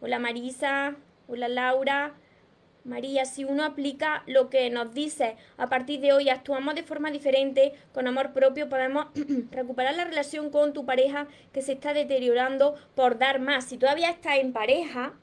hola 0.01 0.19
Marisa, 0.19 0.97
hola 1.29 1.49
Laura, 1.49 2.15
María, 2.85 3.25
si 3.25 3.45
uno 3.45 3.65
aplica 3.65 4.25
lo 4.27 4.51
que 4.51 4.69
nos 4.71 4.93
dice 4.93 5.37
a 5.57 5.69
partir 5.69 6.01
de 6.01 6.13
hoy, 6.13 6.29
actuamos 6.29 6.75
de 6.75 6.83
forma 6.83 7.11
diferente, 7.11 7.75
con 7.93 8.09
amor 8.09 8.33
propio, 8.33 8.69
podemos 8.69 9.07
recuperar 9.53 9.95
la 9.95 10.05
relación 10.05 10.51
con 10.51 10.73
tu 10.73 10.85
pareja 10.85 11.29
que 11.53 11.63
se 11.63 11.73
está 11.73 11.93
deteriorando 11.93 12.75
por 12.95 13.19
dar 13.19 13.41
más. 13.41 13.67
Si 13.67 13.79
todavía 13.79 14.11
estás 14.11 14.39
en 14.39 14.53
pareja 14.53 15.15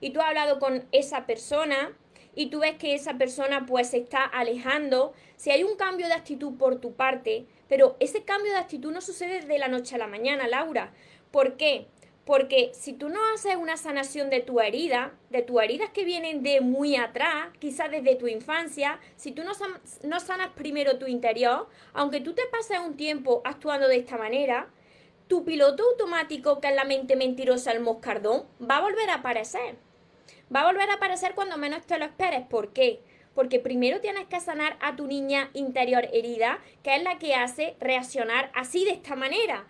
y 0.00 0.10
tú 0.10 0.20
has 0.20 0.28
hablado 0.28 0.58
con 0.58 0.84
esa 0.92 1.24
persona 1.24 1.96
y 2.34 2.50
tú 2.50 2.60
ves 2.60 2.74
que 2.74 2.94
esa 2.94 3.14
persona 3.14 3.64
pues 3.64 3.90
se 3.90 3.98
está 3.98 4.22
alejando, 4.24 5.14
si 5.36 5.50
hay 5.50 5.64
un 5.64 5.76
cambio 5.76 6.08
de 6.08 6.12
actitud 6.12 6.58
por 6.58 6.80
tu 6.80 6.94
parte, 6.94 7.46
pero 7.66 7.96
ese 7.98 8.24
cambio 8.24 8.52
de 8.52 8.58
actitud 8.58 8.92
no 8.92 9.00
sucede 9.00 9.40
de 9.40 9.58
la 9.58 9.68
noche 9.68 9.94
a 9.94 9.98
la 9.98 10.06
mañana, 10.06 10.46
Laura. 10.46 10.92
¿Por 11.30 11.56
qué? 11.56 11.88
Porque 12.26 12.72
si 12.74 12.92
tú 12.92 13.08
no 13.08 13.20
haces 13.32 13.54
una 13.54 13.76
sanación 13.76 14.30
de 14.30 14.40
tu 14.40 14.58
herida, 14.58 15.14
de 15.30 15.42
tus 15.42 15.62
heridas 15.62 15.90
que 15.90 16.04
vienen 16.04 16.42
de 16.42 16.60
muy 16.60 16.96
atrás, 16.96 17.50
quizás 17.60 17.88
desde 17.88 18.16
tu 18.16 18.26
infancia, 18.26 18.98
si 19.14 19.30
tú 19.30 19.44
no, 19.44 19.54
sanas 20.20 20.48
primero 20.56 20.98
tu 20.98 21.06
interior, 21.06 21.68
aunque 21.94 22.20
tú 22.20 22.34
te 22.34 22.42
pases 22.50 22.80
un 22.80 22.96
tiempo 22.96 23.42
actuando 23.44 23.86
de 23.86 23.98
esta 23.98 24.18
manera, 24.18 24.68
tu 25.28 25.44
piloto 25.44 25.84
automático, 25.84 26.60
que 26.60 26.66
es 26.68 26.74
la 26.74 26.84
mente 26.84 27.14
mentirosa, 27.14 27.70
el 27.70 27.78
moscardón, 27.78 28.44
va 28.60 28.78
a 28.78 28.82
volver 28.82 29.08
a 29.10 29.14
aparecer. 29.14 29.76
Va 30.54 30.62
a 30.62 30.66
volver 30.66 30.90
a 30.90 30.94
aparecer 30.94 31.36
cuando 31.36 31.56
menos 31.58 31.86
te 31.86 31.96
lo 31.96 32.06
esperes. 32.06 32.44
¿Por 32.48 32.72
qué? 32.72 33.00
Porque 33.36 33.60
primero 33.60 34.00
tienes 34.00 34.26
que 34.26 34.40
sanar 34.40 34.76
a 34.80 34.96
tu 34.96 35.06
niña 35.06 35.50
interior 35.52 36.08
herida, 36.12 36.58
que 36.82 36.96
es 36.96 37.02
la 37.04 37.18
que 37.18 37.36
hace 37.36 37.76
reaccionar 37.78 38.50
así 38.52 38.84
de 38.84 38.92
esta 38.92 39.14
manera. 39.14 39.66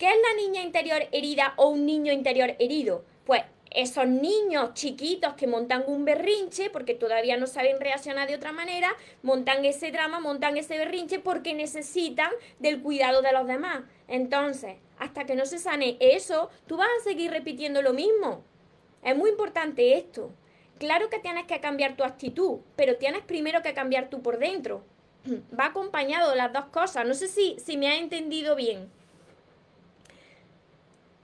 ¿Qué 0.00 0.08
es 0.08 0.14
la 0.14 0.42
niña 0.42 0.62
interior 0.62 1.02
herida 1.12 1.52
o 1.58 1.68
un 1.68 1.84
niño 1.84 2.10
interior 2.10 2.56
herido? 2.58 3.04
Pues 3.26 3.42
esos 3.70 4.06
niños 4.06 4.72
chiquitos 4.72 5.34
que 5.34 5.46
montan 5.46 5.84
un 5.86 6.06
berrinche 6.06 6.70
porque 6.70 6.94
todavía 6.94 7.36
no 7.36 7.46
saben 7.46 7.78
reaccionar 7.78 8.26
de 8.26 8.34
otra 8.34 8.50
manera, 8.50 8.96
montan 9.22 9.62
ese 9.66 9.90
drama, 9.92 10.18
montan 10.18 10.56
ese 10.56 10.78
berrinche 10.78 11.18
porque 11.18 11.52
necesitan 11.52 12.30
del 12.58 12.80
cuidado 12.80 13.20
de 13.20 13.32
los 13.32 13.46
demás. 13.46 13.82
Entonces, 14.08 14.76
hasta 14.98 15.26
que 15.26 15.34
no 15.34 15.44
se 15.44 15.58
sane 15.58 15.98
eso, 16.00 16.48
tú 16.66 16.78
vas 16.78 16.88
a 16.98 17.04
seguir 17.04 17.30
repitiendo 17.30 17.82
lo 17.82 17.92
mismo. 17.92 18.42
Es 19.04 19.14
muy 19.14 19.28
importante 19.28 19.98
esto. 19.98 20.30
Claro 20.78 21.10
que 21.10 21.18
tienes 21.18 21.44
que 21.44 21.60
cambiar 21.60 21.94
tu 21.94 22.04
actitud, 22.04 22.60
pero 22.74 22.96
tienes 22.96 23.20
primero 23.20 23.60
que 23.60 23.74
cambiar 23.74 24.08
tú 24.08 24.22
por 24.22 24.38
dentro. 24.38 24.82
Va 25.60 25.66
acompañado 25.66 26.34
las 26.34 26.54
dos 26.54 26.64
cosas. 26.72 27.06
No 27.06 27.12
sé 27.12 27.28
si, 27.28 27.58
si 27.58 27.76
me 27.76 27.88
ha 27.88 27.98
entendido 27.98 28.56
bien. 28.56 28.90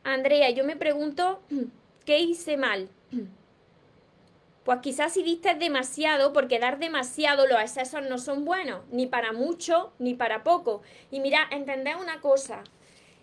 Andrea, 0.07 0.51
yo 0.51 0.63
me 0.63 0.77
pregunto, 0.77 1.41
¿qué 2.05 2.21
hice 2.21 2.57
mal? 2.57 2.89
Pues 4.63 4.79
quizás 4.81 5.13
si 5.13 5.25
diste 5.25 5.55
demasiado, 5.55 6.33
porque 6.33 6.61
dar 6.61 6.79
demasiado 6.79 7.49
los 7.49 7.61
excesos 7.61 8.03
no 8.09 8.19
son 8.19 8.45
buenos, 8.45 8.83
ni 8.93 9.07
para 9.07 9.33
mucho 9.33 9.93
ni 9.99 10.15
para 10.15 10.45
poco. 10.45 10.83
Y 11.11 11.19
mira, 11.19 11.49
entended 11.51 11.97
una 12.01 12.21
cosa, 12.21 12.63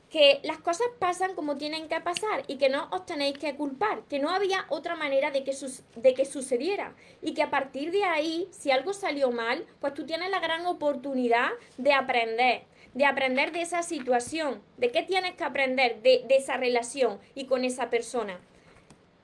que 0.09 0.41
las 0.43 0.57
cosas 0.57 0.87
pasan 0.99 1.35
como 1.35 1.55
tienen 1.55 1.87
que 1.87 2.01
pasar 2.01 2.43
y 2.47 2.57
que 2.57 2.67
no 2.67 2.89
os 2.91 3.05
tenéis 3.05 3.37
que 3.37 3.55
culpar, 3.55 4.03
que 4.09 4.19
no 4.19 4.29
había 4.29 4.65
otra 4.67 4.95
manera 4.95 5.31
de 5.31 5.45
que, 5.45 5.55
de 5.95 6.13
que 6.13 6.25
sucediera 6.25 6.95
y 7.21 7.33
que 7.33 7.43
a 7.43 7.49
partir 7.49 7.91
de 7.91 8.03
ahí, 8.03 8.49
si 8.51 8.71
algo 8.71 8.91
salió 8.91 9.31
mal, 9.31 9.65
pues 9.79 9.93
tú 9.93 10.05
tienes 10.05 10.29
la 10.29 10.41
gran 10.41 10.65
oportunidad 10.65 11.49
de 11.77 11.93
aprender, 11.93 12.65
de 12.93 13.05
aprender 13.05 13.51
de 13.51 13.61
esa 13.61 13.83
situación, 13.83 14.61
de 14.77 14.91
qué 14.91 15.03
tienes 15.03 15.33
que 15.33 15.43
aprender 15.43 16.01
de, 16.01 16.23
de 16.27 16.35
esa 16.35 16.57
relación 16.57 17.19
y 17.35 17.45
con 17.45 17.63
esa 17.65 17.89
persona. 17.89 18.39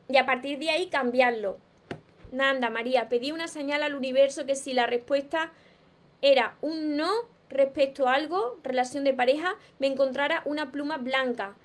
Y 0.08 0.18
a 0.18 0.26
partir 0.26 0.60
de 0.60 0.70
ahí 0.70 0.88
cambiarlo. 0.88 1.60
Nanda, 2.32 2.70
María, 2.70 3.10
pedí 3.10 3.32
una 3.32 3.48
señal 3.48 3.84
al 3.84 3.96
universo 3.96 4.46
que 4.46 4.56
si 4.56 4.74
la 4.74 4.88
respuesta 4.88 5.52
era 6.22 6.58
un 6.62 6.98
no, 6.98 7.10
respecto 7.50 8.08
a 8.08 8.14
algo, 8.14 8.60
relación 8.64 9.04
de 9.04 9.14
pareja, 9.14 9.56
me 9.80 9.88
encontrara 9.88 10.42
una 10.46 10.72
pluma 10.72 10.98
blanca. 10.98 11.56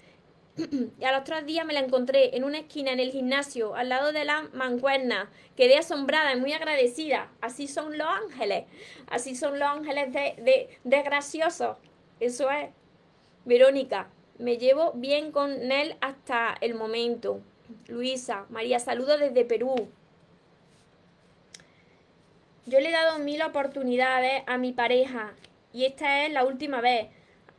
y 1.01 1.05
a 1.05 1.13
los 1.13 1.25
tres 1.25 1.47
días 1.47 1.67
me 1.67 1.73
la 1.73 1.81
encontré 1.81 2.37
en 2.37 2.45
una 2.45 2.59
esquina 2.59 2.93
en 2.93 3.01
el 3.01 3.11
gimnasio, 3.11 3.75
al 3.75 3.89
lado 3.89 4.13
de 4.13 4.25
la 4.25 4.49
mancuerna. 4.53 5.31
Quedé 5.57 5.79
asombrada 5.79 6.33
y 6.33 6.41
muy 6.41 6.53
agradecida. 6.53 7.31
Así 7.41 7.67
son 7.67 7.99
los 7.99 8.07
ángeles. 8.07 8.65
Así 9.09 9.35
son 9.35 9.59
los 9.59 9.69
ángeles 9.69 10.13
de, 10.13 10.69
de, 10.83 11.03
graciosos. 11.03 11.77
Eso 12.25 12.51
es. 12.51 12.71
Verónica, 13.45 14.09
me 14.39 14.57
llevo 14.57 14.93
bien 14.95 15.31
con 15.31 15.71
él 15.71 15.99
hasta 16.01 16.57
el 16.63 16.75
momento. 16.75 17.43
Luisa, 17.87 18.47
María, 18.49 18.79
saludo 18.79 19.19
desde 19.19 19.45
Perú. 19.45 19.75
Yo 22.65 22.81
le 22.81 22.89
he 22.89 22.93
dado 22.93 23.19
mil 23.19 23.43
oportunidades 23.43 24.43
a 24.47 24.57
mi 24.57 24.73
pareja 24.73 25.35
y 25.71 25.85
esta 25.85 26.25
es 26.25 26.33
la 26.33 26.47
última 26.47 26.81
vez. 26.81 27.09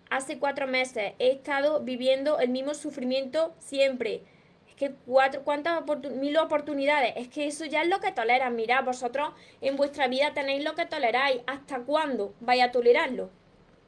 Hace 0.10 0.40
cuatro 0.40 0.66
meses 0.66 1.14
he 1.20 1.30
estado 1.30 1.82
viviendo 1.82 2.40
el 2.40 2.50
mismo 2.50 2.74
sufrimiento 2.74 3.54
siempre. 3.60 4.24
Es 4.68 4.74
que 4.74 4.96
cuatro, 5.06 5.44
cuántas 5.44 5.84
mil 6.10 6.38
oportunidades. 6.38 7.14
Es 7.18 7.28
que 7.28 7.46
eso 7.46 7.66
ya 7.66 7.84
es 7.84 7.88
lo 7.88 8.00
que 8.00 8.12
toleran. 8.12 8.56
Mirad, 8.56 8.84
vosotros 8.84 9.32
en 9.62 9.76
vuestra 9.76 10.08
vida 10.08 10.34
tenéis 10.34 10.64
lo 10.64 10.74
que 10.74 10.88
toleráis. 10.88 11.44
¿Hasta 11.46 11.82
cuándo 11.82 12.34
vais 12.40 12.64
a 12.64 12.72
tolerarlo? 12.72 13.30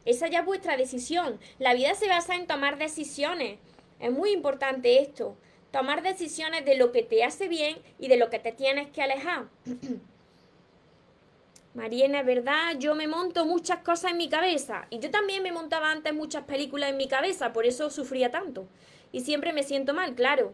Esa 0.07 0.29
ya 0.29 0.39
es 0.39 0.45
vuestra 0.45 0.77
decisión. 0.77 1.37
La 1.59 1.73
vida 1.73 1.93
se 1.93 2.07
basa 2.07 2.33
en 2.33 2.47
tomar 2.47 2.77
decisiones. 2.77 3.59
Es 3.99 4.09
muy 4.09 4.31
importante 4.31 5.01
esto. 5.01 5.35
Tomar 5.71 6.01
decisiones 6.01 6.63
de 6.63 6.77
lo 6.77 6.93
que 6.93 7.03
te 7.03 7.25
hace 7.25 7.49
bien 7.49 7.77
y 7.99 8.07
de 8.07 8.15
lo 8.15 8.29
que 8.29 8.39
te 8.39 8.53
tienes 8.53 8.87
que 8.87 9.01
alejar. 9.01 9.49
Mariana, 11.73 12.23
¿verdad? 12.23 12.77
Yo 12.79 12.95
me 12.95 13.09
monto 13.09 13.45
muchas 13.45 13.79
cosas 13.79 14.11
en 14.11 14.17
mi 14.17 14.29
cabeza. 14.29 14.87
Y 14.91 14.99
yo 14.99 15.11
también 15.11 15.43
me 15.43 15.51
montaba 15.51 15.91
antes 15.91 16.13
muchas 16.13 16.45
películas 16.45 16.91
en 16.91 16.97
mi 16.97 17.09
cabeza, 17.09 17.51
por 17.51 17.65
eso 17.65 17.89
sufría 17.89 18.31
tanto. 18.31 18.65
Y 19.11 19.21
siempre 19.21 19.51
me 19.51 19.63
siento 19.63 19.93
mal, 19.93 20.15
claro. 20.15 20.53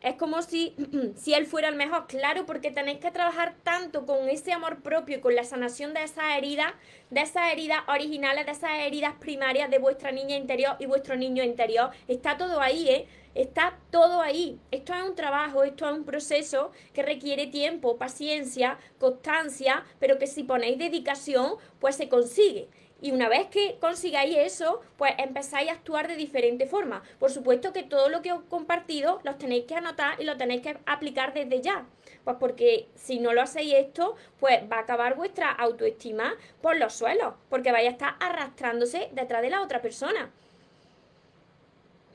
Es 0.00 0.14
como 0.14 0.42
si, 0.42 0.74
si 1.16 1.34
él 1.34 1.46
fuera 1.46 1.68
el 1.68 1.74
mejor, 1.74 2.06
claro, 2.06 2.46
porque 2.46 2.70
tenéis 2.70 3.00
que 3.00 3.10
trabajar 3.10 3.56
tanto 3.64 4.06
con 4.06 4.28
ese 4.28 4.52
amor 4.52 4.80
propio 4.80 5.18
y 5.18 5.20
con 5.20 5.34
la 5.34 5.42
sanación 5.42 5.92
de 5.92 6.04
esas 6.04 6.36
heridas, 6.36 6.72
de 7.10 7.22
esas 7.22 7.52
heridas 7.52 7.80
originales, 7.88 8.46
de 8.46 8.52
esas 8.52 8.78
heridas 8.78 9.14
primarias 9.18 9.70
de 9.70 9.78
vuestra 9.78 10.12
niña 10.12 10.36
interior 10.36 10.76
y 10.78 10.86
vuestro 10.86 11.16
niño 11.16 11.42
interior. 11.42 11.90
Está 12.06 12.36
todo 12.36 12.60
ahí, 12.60 12.88
¿eh? 12.88 13.08
Está 13.34 13.78
todo 13.90 14.20
ahí. 14.20 14.58
Esto 14.70 14.94
es 14.94 15.02
un 15.02 15.14
trabajo, 15.14 15.64
esto 15.64 15.88
es 15.88 15.96
un 15.96 16.04
proceso 16.04 16.70
que 16.92 17.02
requiere 17.02 17.46
tiempo, 17.46 17.96
paciencia, 17.96 18.78
constancia, 18.98 19.84
pero 19.98 20.18
que 20.18 20.26
si 20.26 20.44
ponéis 20.44 20.78
dedicación, 20.78 21.54
pues 21.80 21.96
se 21.96 22.08
consigue. 22.08 22.68
Y 23.00 23.12
una 23.12 23.28
vez 23.28 23.46
que 23.46 23.76
consigáis 23.80 24.36
eso, 24.36 24.80
pues 24.96 25.12
empezáis 25.18 25.70
a 25.70 25.74
actuar 25.74 26.08
de 26.08 26.16
diferente 26.16 26.66
forma. 26.66 27.02
Por 27.20 27.30
supuesto 27.30 27.72
que 27.72 27.84
todo 27.84 28.08
lo 28.08 28.22
que 28.22 28.32
os 28.32 28.42
he 28.42 28.48
compartido 28.48 29.20
los 29.22 29.38
tenéis 29.38 29.66
que 29.66 29.76
anotar 29.76 30.20
y 30.20 30.24
lo 30.24 30.36
tenéis 30.36 30.62
que 30.62 30.76
aplicar 30.84 31.32
desde 31.32 31.60
ya. 31.60 31.86
Pues 32.24 32.36
porque 32.40 32.88
si 32.96 33.20
no 33.20 33.32
lo 33.32 33.42
hacéis 33.42 33.74
esto, 33.74 34.16
pues 34.40 34.60
va 34.70 34.78
a 34.78 34.80
acabar 34.80 35.14
vuestra 35.14 35.50
autoestima 35.50 36.34
por 36.60 36.76
los 36.76 36.92
suelos, 36.92 37.34
porque 37.48 37.70
vais 37.70 37.86
a 37.86 37.92
estar 37.92 38.16
arrastrándose 38.18 39.10
detrás 39.12 39.42
de 39.42 39.50
la 39.50 39.62
otra 39.62 39.80
persona. 39.80 40.30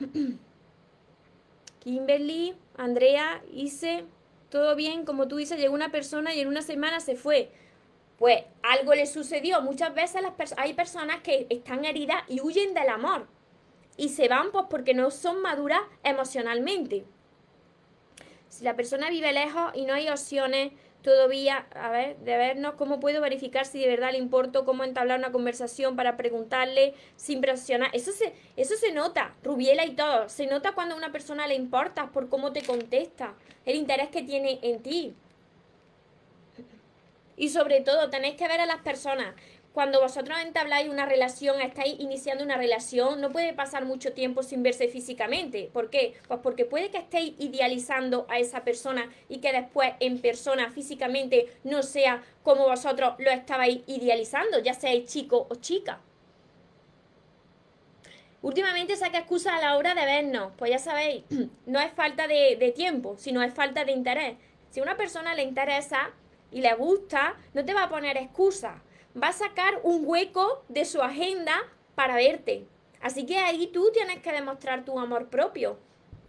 Kimberly, 1.80 2.54
Andrea, 2.76 3.42
hice 3.52 4.04
todo 4.50 4.76
bien, 4.76 5.04
como 5.04 5.28
tú 5.28 5.36
dices, 5.36 5.58
llegó 5.58 5.74
una 5.74 5.90
persona 5.90 6.34
y 6.34 6.40
en 6.40 6.48
una 6.48 6.62
semana 6.62 7.00
se 7.00 7.16
fue. 7.16 7.50
Pues 8.24 8.42
algo 8.62 8.94
le 8.94 9.04
sucedió. 9.04 9.60
Muchas 9.60 9.94
veces 9.94 10.22
las 10.22 10.54
hay 10.56 10.72
personas 10.72 11.20
que 11.20 11.46
están 11.50 11.84
heridas 11.84 12.22
y 12.26 12.40
huyen 12.40 12.72
del 12.72 12.88
amor. 12.88 13.26
Y 13.98 14.08
se 14.08 14.28
van 14.28 14.50
pues 14.50 14.64
porque 14.70 14.94
no 14.94 15.10
son 15.10 15.42
maduras 15.42 15.82
emocionalmente. 16.02 17.04
Si 18.48 18.64
la 18.64 18.76
persona 18.76 19.10
vive 19.10 19.30
lejos 19.34 19.72
y 19.74 19.84
no 19.84 19.92
hay 19.92 20.08
opciones 20.08 20.72
todavía, 21.02 21.66
a 21.74 21.90
ver, 21.90 22.16
de 22.16 22.38
vernos, 22.38 22.76
¿cómo 22.76 22.98
puedo 22.98 23.20
verificar 23.20 23.66
si 23.66 23.78
de 23.78 23.88
verdad 23.88 24.12
le 24.12 24.16
importo 24.16 24.64
cómo 24.64 24.84
entablar 24.84 25.18
una 25.18 25.30
conversación 25.30 25.94
para 25.94 26.16
preguntarle 26.16 26.94
sin 27.16 27.42
presionar? 27.42 27.90
Eso 27.92 28.10
se, 28.10 28.32
eso 28.56 28.74
se 28.76 28.90
nota, 28.90 29.34
Rubiela 29.42 29.84
y 29.84 29.96
todo, 29.96 30.30
se 30.30 30.46
nota 30.46 30.72
cuando 30.72 30.94
a 30.94 30.96
una 30.96 31.12
persona 31.12 31.46
le 31.46 31.56
importa 31.56 32.10
por 32.10 32.30
cómo 32.30 32.54
te 32.54 32.62
contesta, 32.62 33.34
el 33.66 33.76
interés 33.76 34.08
que 34.08 34.22
tiene 34.22 34.60
en 34.62 34.82
ti. 34.82 35.14
Y 37.36 37.48
sobre 37.48 37.80
todo, 37.80 38.10
tenéis 38.10 38.36
que 38.36 38.48
ver 38.48 38.60
a 38.60 38.66
las 38.66 38.82
personas 38.82 39.34
cuando 39.74 40.00
vosotros 40.00 40.38
entabláis 40.40 40.88
una 40.88 41.04
relación, 41.04 41.60
estáis 41.60 41.98
iniciando 41.98 42.44
una 42.44 42.56
relación, 42.56 43.20
no 43.20 43.32
puede 43.32 43.52
pasar 43.52 43.84
mucho 43.84 44.12
tiempo 44.12 44.44
sin 44.44 44.62
verse 44.62 44.86
físicamente. 44.86 45.68
¿Por 45.72 45.90
qué? 45.90 46.14
Pues 46.28 46.38
porque 46.44 46.64
puede 46.64 46.92
que 46.92 46.98
estéis 46.98 47.34
idealizando 47.40 48.24
a 48.28 48.38
esa 48.38 48.62
persona 48.62 49.10
y 49.28 49.38
que 49.38 49.52
después 49.52 49.94
en 49.98 50.20
persona, 50.20 50.70
físicamente, 50.70 51.48
no 51.64 51.82
sea 51.82 52.22
como 52.44 52.68
vosotros 52.68 53.14
lo 53.18 53.32
estabais 53.32 53.80
idealizando, 53.88 54.60
ya 54.60 54.74
seáis 54.74 55.10
chico 55.10 55.48
o 55.50 55.56
chica. 55.56 56.00
Últimamente 58.42 58.94
saca 58.94 59.18
excusa 59.18 59.56
a 59.56 59.60
la 59.60 59.76
hora 59.76 59.96
de 59.96 60.04
vernos. 60.04 60.52
Pues 60.56 60.70
ya 60.70 60.78
sabéis, 60.78 61.24
no 61.66 61.80
es 61.80 61.92
falta 61.94 62.28
de, 62.28 62.54
de 62.54 62.70
tiempo, 62.70 63.16
sino 63.18 63.42
es 63.42 63.52
falta 63.52 63.84
de 63.84 63.90
interés. 63.90 64.36
Si 64.70 64.78
a 64.78 64.84
una 64.84 64.96
persona 64.96 65.34
le 65.34 65.42
interesa 65.42 66.12
y 66.54 66.62
le 66.62 66.72
gusta, 66.74 67.36
no 67.52 67.62
te 67.62 67.74
va 67.74 67.82
a 67.82 67.88
poner 67.90 68.16
excusa 68.16 68.82
va 69.20 69.28
a 69.28 69.32
sacar 69.32 69.80
un 69.82 70.02
hueco 70.04 70.64
de 70.68 70.84
su 70.84 71.02
agenda 71.02 71.62
para 71.94 72.16
verte. 72.16 72.66
Así 73.00 73.26
que 73.26 73.38
ahí 73.38 73.66
tú 73.68 73.90
tienes 73.92 74.20
que 74.20 74.32
demostrar 74.32 74.84
tu 74.84 74.98
amor 74.98 75.28
propio 75.28 75.78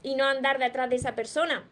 y 0.03 0.15
no 0.15 0.25
andar 0.25 0.59
detrás 0.59 0.89
de 0.89 0.97
esa 0.97 1.15
persona. 1.15 1.67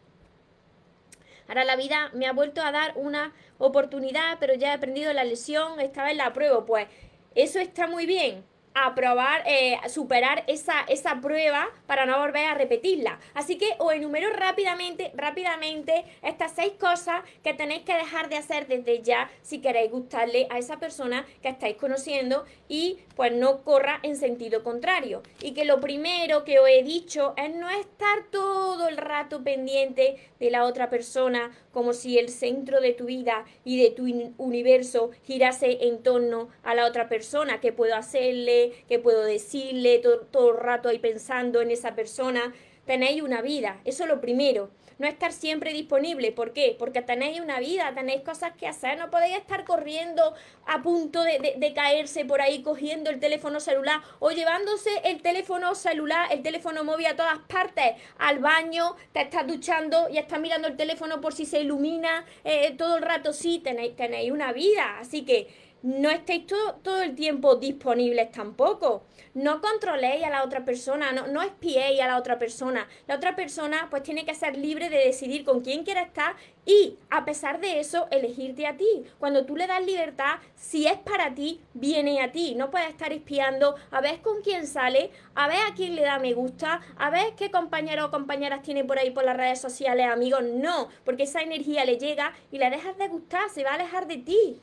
Ahora 1.46 1.64
la 1.64 1.76
vida 1.76 2.10
me 2.14 2.26
ha 2.26 2.32
vuelto 2.32 2.62
a 2.62 2.72
dar 2.72 2.94
una 2.96 3.34
oportunidad, 3.58 4.38
pero 4.40 4.54
ya 4.54 4.68
he 4.68 4.72
aprendido 4.72 5.12
la 5.12 5.24
lesión, 5.24 5.78
esta 5.78 6.02
vez 6.04 6.16
la 6.16 6.32
pruebo. 6.32 6.64
Pues 6.64 6.88
eso 7.34 7.58
está 7.60 7.86
muy 7.86 8.06
bien, 8.06 8.44
aprobar, 8.74 9.44
eh, 9.46 9.78
superar 9.88 10.44
esa, 10.48 10.80
esa 10.88 11.20
prueba 11.20 11.68
para 11.86 12.06
no 12.06 12.18
volver 12.18 12.46
a 12.46 12.54
repetirla. 12.54 13.20
Así 13.32 13.56
que 13.56 13.70
os 13.78 13.92
enumero 13.92 14.30
rápidamente, 14.30 15.12
rápidamente 15.14 16.04
estas 16.22 16.52
seis 16.52 16.72
cosas 16.78 17.22
que 17.42 17.54
tenéis 17.54 17.82
que 17.82 17.94
dejar 17.94 18.28
de 18.28 18.36
hacer 18.36 18.66
desde 18.66 19.02
ya 19.02 19.30
si 19.42 19.60
queréis 19.60 19.92
gustarle 19.92 20.48
a 20.50 20.58
esa 20.58 20.78
persona 20.78 21.24
que 21.40 21.48
estáis 21.48 21.76
conociendo 21.76 22.44
y 22.68 22.98
pues 23.14 23.32
no 23.32 23.62
corra 23.62 24.00
en 24.02 24.16
sentido 24.16 24.64
contrario. 24.64 25.22
Y 25.40 25.52
que 25.54 25.64
lo 25.64 25.80
primero 25.80 26.44
que 26.44 26.58
os 26.58 26.68
he 26.68 26.82
dicho 26.82 27.34
es 27.36 27.54
no 27.54 27.70
estar 27.70 28.24
todo 28.30 28.88
el 28.88 28.96
rato 28.96 29.44
pendiente 29.44 30.16
de 30.40 30.50
la 30.50 30.64
otra 30.64 30.90
persona 30.90 31.52
como 31.70 31.92
si 31.92 32.18
el 32.18 32.28
centro 32.28 32.80
de 32.80 32.92
tu 32.92 33.06
vida 33.06 33.44
y 33.64 33.80
de 33.80 33.90
tu 33.90 34.04
universo 34.38 35.10
girase 35.22 35.86
en 35.86 36.02
torno 36.02 36.48
a 36.62 36.74
la 36.74 36.86
otra 36.86 37.08
persona. 37.08 37.60
¿Qué 37.60 37.72
puedo 37.72 37.94
hacerle? 37.94 38.63
¿Qué 38.88 38.98
puedo 38.98 39.24
decirle? 39.24 39.98
Todo, 39.98 40.20
todo 40.20 40.52
el 40.52 40.58
rato 40.58 40.88
ahí 40.88 40.98
pensando 40.98 41.60
en 41.60 41.70
esa 41.70 41.94
persona. 41.94 42.54
Tenéis 42.86 43.22
una 43.22 43.40
vida, 43.42 43.80
eso 43.84 44.04
es 44.04 44.08
lo 44.08 44.20
primero 44.20 44.70
no 44.98 45.06
estar 45.06 45.32
siempre 45.32 45.72
disponible. 45.72 46.32
¿Por 46.32 46.52
qué? 46.52 46.76
Porque 46.78 47.02
tenéis 47.02 47.40
una 47.40 47.60
vida, 47.60 47.92
tenéis 47.94 48.22
cosas 48.22 48.52
que 48.56 48.66
hacer, 48.66 48.98
no 48.98 49.10
podéis 49.10 49.36
estar 49.36 49.64
corriendo 49.64 50.34
a 50.66 50.82
punto 50.82 51.22
de, 51.22 51.72
caerse 51.74 52.24
por 52.24 52.40
ahí 52.40 52.62
cogiendo 52.62 53.10
el 53.10 53.18
teléfono 53.18 53.58
celular 53.58 54.00
o 54.20 54.30
llevándose 54.30 54.90
el 55.04 55.22
teléfono 55.22 55.74
celular, 55.74 56.28
el 56.30 56.42
teléfono 56.42 56.84
móvil 56.84 57.06
a 57.06 57.16
todas 57.16 57.38
partes, 57.48 57.94
al 58.18 58.38
baño, 58.38 58.94
te 59.12 59.22
estás 59.22 59.46
duchando 59.46 60.08
y 60.08 60.18
estás 60.18 60.40
mirando 60.40 60.68
el 60.68 60.76
teléfono 60.76 61.20
por 61.20 61.34
si 61.34 61.46
se 61.46 61.60
ilumina 61.60 62.24
eh, 62.44 62.74
todo 62.78 62.96
el 62.96 63.02
rato. 63.02 63.32
Sí, 63.32 63.58
tenéis, 63.58 63.96
tenéis 63.96 64.30
una 64.30 64.52
vida, 64.52 64.98
así 65.00 65.24
que 65.24 65.48
no 65.84 66.08
estéis 66.08 66.46
todo, 66.46 66.76
todo 66.76 67.02
el 67.02 67.14
tiempo 67.14 67.56
disponibles 67.56 68.32
tampoco. 68.32 69.04
No 69.34 69.60
controléis 69.60 70.24
a 70.24 70.30
la 70.30 70.42
otra 70.42 70.64
persona, 70.64 71.12
no, 71.12 71.26
no 71.26 71.42
espiéis 71.42 72.00
a 72.00 72.06
la 72.06 72.16
otra 72.16 72.38
persona. 72.38 72.88
La 73.06 73.16
otra 73.16 73.36
persona 73.36 73.88
pues 73.90 74.02
tiene 74.02 74.24
que 74.24 74.34
ser 74.34 74.56
libre 74.56 74.88
de 74.88 74.96
decidir 74.96 75.44
con 75.44 75.60
quién 75.60 75.84
quiere 75.84 76.00
estar 76.00 76.36
y 76.64 76.96
a 77.10 77.26
pesar 77.26 77.60
de 77.60 77.80
eso 77.80 78.08
elegirte 78.10 78.66
a 78.66 78.78
ti. 78.78 79.04
Cuando 79.18 79.44
tú 79.44 79.56
le 79.56 79.66
das 79.66 79.84
libertad, 79.84 80.36
si 80.56 80.86
es 80.86 80.96
para 80.96 81.34
ti, 81.34 81.60
viene 81.74 82.22
a 82.22 82.32
ti. 82.32 82.54
No 82.54 82.70
puedes 82.70 82.88
estar 82.88 83.12
espiando 83.12 83.74
a 83.90 84.00
ver 84.00 84.22
con 84.22 84.40
quién 84.40 84.66
sale, 84.66 85.10
a 85.34 85.48
ver 85.48 85.58
a 85.70 85.74
quién 85.74 85.96
le 85.96 86.02
da 86.02 86.18
me 86.18 86.32
gusta, 86.32 86.80
a 86.96 87.10
ver 87.10 87.34
qué 87.36 87.50
compañeros 87.50 88.06
o 88.06 88.10
compañeras 88.10 88.62
tiene 88.62 88.84
por 88.84 88.98
ahí 88.98 89.10
por 89.10 89.24
las 89.24 89.36
redes 89.36 89.60
sociales, 89.60 90.06
amigos. 90.06 90.44
No, 90.44 90.88
porque 91.04 91.24
esa 91.24 91.42
energía 91.42 91.84
le 91.84 91.98
llega 91.98 92.32
y 92.50 92.56
le 92.56 92.70
dejas 92.70 92.96
de 92.96 93.08
gustar, 93.08 93.50
se 93.50 93.64
va 93.64 93.72
a 93.72 93.74
alejar 93.74 94.06
de 94.06 94.16
ti. 94.16 94.58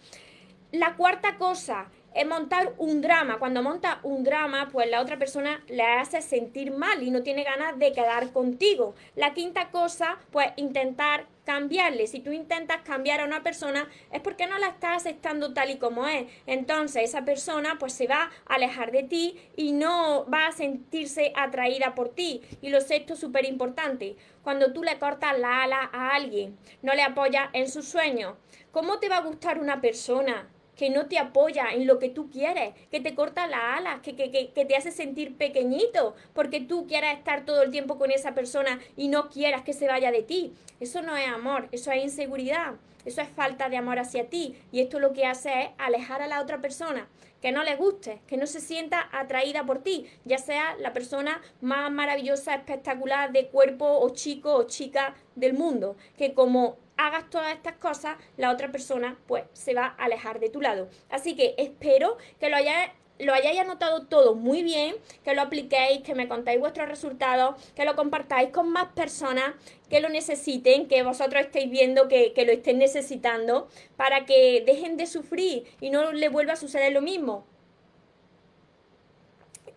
La 0.71 0.95
cuarta 0.95 1.37
cosa 1.37 1.91
es 2.13 2.25
montar 2.25 2.73
un 2.77 3.01
drama. 3.01 3.39
Cuando 3.39 3.61
monta 3.61 3.99
un 4.03 4.23
drama, 4.23 4.69
pues 4.71 4.89
la 4.89 5.01
otra 5.01 5.17
persona 5.17 5.61
le 5.67 5.83
hace 5.83 6.21
sentir 6.21 6.71
mal 6.71 7.03
y 7.03 7.11
no 7.11 7.23
tiene 7.23 7.43
ganas 7.43 7.77
de 7.77 7.91
quedar 7.91 8.31
contigo. 8.31 8.95
La 9.15 9.33
quinta 9.33 9.69
cosa, 9.69 10.17
pues 10.31 10.47
intentar 10.55 11.25
cambiarle. 11.43 12.07
Si 12.07 12.21
tú 12.21 12.31
intentas 12.31 12.83
cambiar 12.83 13.19
a 13.19 13.25
una 13.25 13.43
persona 13.43 13.89
es 14.13 14.21
porque 14.21 14.47
no 14.47 14.57
la 14.59 14.67
estás 14.67 14.97
aceptando 14.97 15.53
tal 15.53 15.71
y 15.71 15.77
como 15.77 16.07
es. 16.07 16.25
Entonces 16.45 17.03
esa 17.03 17.25
persona 17.25 17.77
pues 17.77 17.91
se 17.91 18.07
va 18.07 18.31
a 18.45 18.53
alejar 18.55 18.91
de 18.91 19.03
ti 19.03 19.37
y 19.57 19.73
no 19.73 20.25
va 20.31 20.47
a 20.47 20.51
sentirse 20.53 21.33
atraída 21.35 21.95
por 21.95 22.09
ti. 22.09 22.41
Y 22.61 22.69
lo 22.69 22.79
sexto, 22.79 23.17
súper 23.17 23.43
importante, 23.43 24.15
cuando 24.43 24.71
tú 24.71 24.83
le 24.83 24.99
cortas 24.99 25.37
la 25.37 25.63
ala 25.63 25.89
a 25.91 26.15
alguien, 26.15 26.57
no 26.81 26.93
le 26.93 27.03
apoyas 27.03 27.49
en 27.51 27.69
sus 27.69 27.89
sueños. 27.89 28.35
¿Cómo 28.71 28.99
te 28.99 29.09
va 29.09 29.17
a 29.17 29.21
gustar 29.21 29.59
una 29.59 29.81
persona 29.81 30.47
que 30.81 30.89
no 30.89 31.05
te 31.05 31.19
apoya 31.19 31.67
en 31.73 31.85
lo 31.85 31.99
que 31.99 32.09
tú 32.09 32.31
quieres, 32.31 32.73
que 32.89 32.99
te 32.99 33.13
corta 33.13 33.45
las 33.45 33.77
alas, 33.77 33.99
que, 33.99 34.15
que, 34.15 34.31
que, 34.31 34.65
te 34.65 34.75
hace 34.75 34.89
sentir 34.89 35.37
pequeñito, 35.37 36.15
porque 36.33 36.59
tú 36.59 36.87
quieras 36.87 37.15
estar 37.15 37.45
todo 37.45 37.61
el 37.61 37.69
tiempo 37.69 37.99
con 37.99 38.09
esa 38.09 38.33
persona 38.33 38.79
y 38.97 39.07
no 39.07 39.29
quieras 39.29 39.61
que 39.61 39.73
se 39.73 39.87
vaya 39.87 40.09
de 40.09 40.23
ti. 40.23 40.55
Eso 40.79 41.03
no 41.03 41.15
es 41.15 41.27
amor, 41.27 41.69
eso 41.71 41.91
es 41.91 42.03
inseguridad, 42.03 42.77
eso 43.05 43.21
es 43.21 43.29
falta 43.29 43.69
de 43.69 43.77
amor 43.77 43.99
hacia 43.99 44.27
ti. 44.27 44.55
Y 44.71 44.81
esto 44.81 44.99
lo 44.99 45.13
que 45.13 45.27
hace 45.27 45.51
es 45.61 45.69
alejar 45.77 46.23
a 46.23 46.27
la 46.27 46.41
otra 46.41 46.61
persona, 46.61 47.07
que 47.43 47.51
no 47.51 47.61
le 47.61 47.75
guste, 47.75 48.19
que 48.25 48.37
no 48.37 48.47
se 48.47 48.59
sienta 48.59 49.07
atraída 49.11 49.67
por 49.67 49.83
ti, 49.83 50.07
ya 50.25 50.39
sea 50.39 50.75
la 50.79 50.93
persona 50.93 51.43
más 51.61 51.91
maravillosa, 51.91 52.55
espectacular 52.55 53.31
de 53.31 53.49
cuerpo 53.49 53.99
o 53.99 54.09
chico 54.09 54.55
o 54.55 54.63
chica 54.63 55.13
del 55.35 55.53
mundo, 55.53 55.95
que 56.17 56.33
como 56.33 56.77
hagas 57.07 57.29
todas 57.29 57.53
estas 57.53 57.75
cosas, 57.75 58.17
la 58.37 58.51
otra 58.51 58.71
persona 58.71 59.17
pues 59.27 59.43
se 59.53 59.73
va 59.73 59.95
a 59.97 60.05
alejar 60.05 60.39
de 60.39 60.49
tu 60.49 60.61
lado. 60.61 60.89
Así 61.09 61.35
que 61.35 61.55
espero 61.57 62.17
que 62.39 62.49
lo 62.49 62.55
hayáis 62.55 62.91
lo 63.19 63.33
hayáis 63.33 63.59
anotado 63.59 64.07
todo 64.07 64.33
muy 64.33 64.63
bien, 64.63 64.95
que 65.23 65.35
lo 65.35 65.41
apliquéis, 65.43 66.01
que 66.01 66.15
me 66.15 66.27
contáis 66.27 66.59
vuestros 66.59 66.89
resultados, 66.89 67.55
que 67.75 67.85
lo 67.85 67.95
compartáis 67.95 68.49
con 68.49 68.69
más 68.69 68.87
personas 68.93 69.53
que 69.89 69.99
lo 69.99 70.09
necesiten, 70.09 70.87
que 70.87 71.03
vosotros 71.03 71.43
estéis 71.45 71.69
viendo 71.69 72.07
que, 72.07 72.33
que 72.33 72.45
lo 72.45 72.51
estén 72.51 72.79
necesitando, 72.79 73.67
para 73.95 74.25
que 74.25 74.63
dejen 74.65 74.97
de 74.97 75.05
sufrir 75.05 75.65
y 75.79 75.91
no 75.91 76.11
le 76.13 76.29
vuelva 76.29 76.53
a 76.53 76.55
suceder 76.55 76.91
lo 76.93 77.01
mismo. 77.01 77.45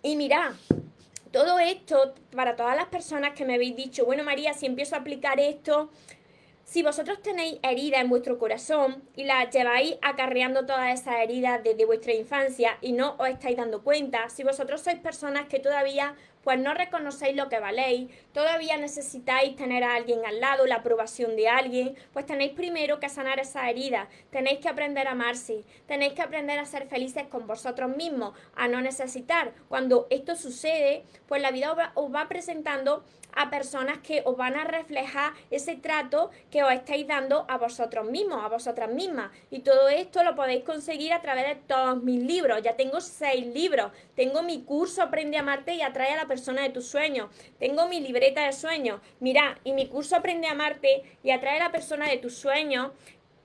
Y 0.02 0.16
mirad, 0.16 0.52
todo 1.34 1.58
esto, 1.58 2.14
para 2.34 2.54
todas 2.54 2.76
las 2.76 2.86
personas 2.86 3.32
que 3.32 3.44
me 3.44 3.54
habéis 3.54 3.74
dicho, 3.74 4.04
bueno 4.04 4.22
María, 4.22 4.54
si 4.54 4.66
empiezo 4.66 4.94
a 4.94 4.98
aplicar 4.98 5.40
esto, 5.40 5.90
si 6.64 6.82
vosotros 6.82 7.20
tenéis 7.20 7.58
heridas 7.62 8.00
en 8.00 8.08
vuestro 8.08 8.38
corazón 8.38 9.02
y 9.14 9.24
las 9.24 9.50
lleváis 9.50 9.96
acarreando 10.00 10.64
todas 10.64 10.98
esas 10.98 11.16
heridas 11.16 11.62
desde 11.62 11.84
vuestra 11.84 12.14
infancia 12.14 12.78
y 12.80 12.92
no 12.92 13.16
os 13.18 13.28
estáis 13.28 13.56
dando 13.56 13.82
cuenta, 13.82 14.28
si 14.30 14.44
vosotros 14.44 14.80
sois 14.80 14.98
personas 14.98 15.46
que 15.46 15.60
todavía 15.60 16.14
pues 16.44 16.58
no 16.58 16.74
reconocéis 16.74 17.34
lo 17.34 17.48
que 17.48 17.58
valéis, 17.58 18.10
todavía 18.32 18.76
necesitáis 18.76 19.56
tener 19.56 19.82
a 19.82 19.94
alguien 19.94 20.24
al 20.26 20.40
lado, 20.40 20.66
la 20.66 20.76
aprobación 20.76 21.36
de 21.36 21.48
alguien, 21.48 21.96
pues 22.12 22.26
tenéis 22.26 22.52
primero 22.52 23.00
que 23.00 23.08
sanar 23.08 23.40
esa 23.40 23.68
herida, 23.68 24.08
tenéis 24.30 24.58
que 24.58 24.68
aprender 24.68 25.08
a 25.08 25.12
amarse, 25.12 25.64
tenéis 25.86 26.12
que 26.12 26.22
aprender 26.22 26.58
a 26.58 26.66
ser 26.66 26.86
felices 26.86 27.24
con 27.28 27.46
vosotros 27.46 27.96
mismos, 27.96 28.34
a 28.54 28.68
no 28.68 28.82
necesitar. 28.82 29.54
Cuando 29.68 30.06
esto 30.10 30.36
sucede, 30.36 31.04
pues 31.26 31.40
la 31.40 31.50
vida 31.50 31.92
os 31.94 32.14
va, 32.14 32.28
presentando 32.28 33.04
a 33.36 33.50
personas 33.50 33.98
que 33.98 34.22
os 34.24 34.36
van 34.36 34.56
a 34.56 34.64
reflejar 34.64 35.32
ese 35.50 35.76
trato 35.76 36.30
que 36.50 36.62
os 36.62 36.72
estáis 36.72 37.06
dando 37.06 37.44
a 37.48 37.58
vosotros 37.58 38.10
mismos, 38.10 38.44
a 38.44 38.48
vosotras 38.48 38.90
mismas. 38.90 39.30
Y 39.50 39.60
todo 39.60 39.88
esto 39.88 40.22
lo 40.22 40.34
podéis 40.34 40.64
conseguir 40.64 41.12
a 41.12 41.22
través 41.22 41.46
de 41.46 41.54
todos 41.56 42.02
mis 42.02 42.22
libros. 42.22 42.62
Ya 42.62 42.76
tengo 42.76 43.00
seis 43.00 43.46
libros. 43.46 43.92
Tengo 44.14 44.42
mi 44.42 44.62
curso 44.62 45.02
Aprende 45.02 45.36
a 45.36 45.40
amarte 45.40 45.74
y 45.74 45.82
atrae 45.82 46.12
a 46.12 46.16
la 46.16 46.26
persona 46.26 46.62
de 46.62 46.70
tus 46.70 46.86
sueños. 46.86 47.28
Tengo 47.58 47.86
mi 47.88 48.00
libreta 48.00 48.46
de 48.46 48.52
sueños. 48.52 49.00
Mira, 49.20 49.58
y 49.64 49.72
mi 49.72 49.88
curso 49.88 50.16
Aprende 50.16 50.48
a 50.48 50.52
amarte 50.52 51.02
y 51.22 51.30
atrae 51.30 51.58
a 51.58 51.64
la 51.64 51.72
persona 51.72 52.08
de 52.08 52.18
tus 52.18 52.34
sueños 52.36 52.92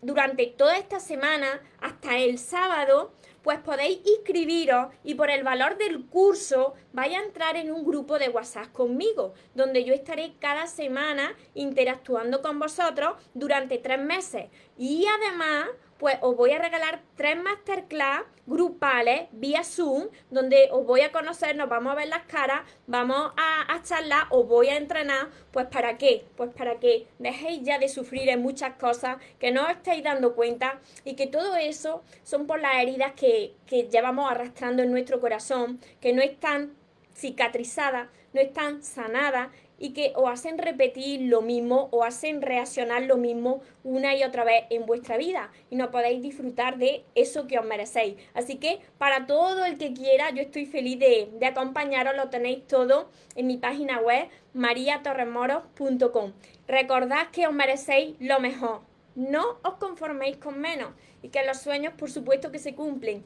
durante 0.01 0.47
toda 0.47 0.77
esta 0.77 0.99
semana 0.99 1.61
hasta 1.81 2.17
el 2.17 2.37
sábado 2.39 3.11
pues 3.43 3.59
podéis 3.59 3.99
inscribiros 4.05 4.87
y 5.03 5.15
por 5.15 5.29
el 5.29 5.43
valor 5.43 5.77
del 5.77 6.05
curso 6.05 6.73
vais 6.93 7.15
a 7.15 7.23
entrar 7.23 7.55
en 7.55 7.71
un 7.71 7.85
grupo 7.85 8.19
de 8.19 8.29
WhatsApp 8.29 8.71
conmigo, 8.71 9.33
donde 9.55 9.83
yo 9.83 9.93
estaré 9.93 10.33
cada 10.39 10.67
semana 10.67 11.35
interactuando 11.53 12.41
con 12.41 12.59
vosotros 12.59 13.13
durante 13.33 13.77
tres 13.77 13.99
meses. 13.99 14.45
Y 14.77 15.05
además 15.07 15.67
pues 15.99 16.17
os 16.21 16.35
voy 16.35 16.51
a 16.51 16.59
regalar 16.59 17.01
tres 17.15 17.35
masterclass 17.37 18.23
grupales 18.47 19.27
vía 19.33 19.63
Zoom, 19.65 20.07
donde 20.31 20.69
os 20.71 20.85
voy 20.85 21.01
a 21.01 21.11
conocer, 21.11 21.55
nos 21.57 21.69
vamos 21.69 21.91
a 21.91 21.95
ver 21.95 22.07
las 22.07 22.23
caras, 22.23 22.61
vamos 22.87 23.33
a, 23.37 23.81
charlar, 23.83 24.27
os 24.31 24.47
voy 24.47 24.69
a 24.69 24.77
entrenar, 24.77 25.27
pues 25.51 25.67
para 25.67 25.97
qué, 25.97 26.25
pues 26.37 26.51
para 26.53 26.79
que 26.79 27.05
dejéis 27.19 27.61
ya 27.63 27.77
de 27.77 27.89
sufrir 27.89 28.29
en 28.29 28.41
muchas 28.41 28.75
cosas, 28.75 29.17
que 29.39 29.51
no 29.51 29.63
os 29.63 29.71
estéis 29.71 30.03
dando 30.03 30.35
cuenta 30.35 30.79
y 31.03 31.15
que 31.15 31.27
todo 31.27 31.57
eso 31.57 32.01
son 32.23 32.47
por 32.47 32.59
las 32.59 32.75
heridas 32.75 33.11
que, 33.13 33.53
que 33.67 33.83
llevamos 33.83 34.31
arrastrando 34.31 34.81
en 34.81 34.91
nuestro 34.91 35.19
corazón, 35.19 35.79
que 35.99 36.13
no 36.13 36.21
están 36.21 36.73
cicatrizadas, 37.13 38.07
no 38.33 38.39
están 38.39 38.83
sanadas 38.83 39.49
y 39.79 39.93
que 39.93 40.11
os 40.15 40.29
hacen 40.29 40.57
repetir 40.57 41.21
lo 41.21 41.41
mismo 41.41 41.87
o 41.91 42.03
hacen 42.03 42.41
reaccionar 42.41 43.03
lo 43.03 43.17
mismo 43.17 43.61
una 43.83 44.15
y 44.15 44.23
otra 44.23 44.43
vez 44.43 44.65
en 44.69 44.85
vuestra 44.85 45.17
vida 45.17 45.51
y 45.69 45.75
no 45.75 45.89
podéis 45.89 46.21
disfrutar 46.21 46.77
de 46.77 47.03
eso 47.15 47.47
que 47.47 47.57
os 47.57 47.65
merecéis. 47.65 48.15
Así 48.33 48.57
que 48.57 48.79
para 48.97 49.25
todo 49.25 49.65
el 49.65 49.77
que 49.77 49.93
quiera, 49.93 50.29
yo 50.31 50.41
estoy 50.41 50.65
feliz 50.65 50.99
de, 50.99 51.29
de 51.39 51.45
acompañaros, 51.45 52.15
lo 52.15 52.29
tenéis 52.29 52.67
todo 52.67 53.09
en 53.35 53.47
mi 53.47 53.57
página 53.57 53.99
web 53.99 54.27
mariatorremoros.com. 54.53 56.33
Recordad 56.67 57.27
que 57.31 57.47
os 57.47 57.53
merecéis 57.53 58.15
lo 58.19 58.39
mejor. 58.39 58.81
No 59.15 59.57
os 59.63 59.75
conforméis 59.75 60.37
con 60.37 60.59
menos 60.59 60.91
y 61.21 61.29
que 61.29 61.45
los 61.45 61.57
sueños 61.57 61.93
por 61.97 62.09
supuesto 62.11 62.51
que 62.51 62.59
se 62.59 62.75
cumplen, 62.75 63.25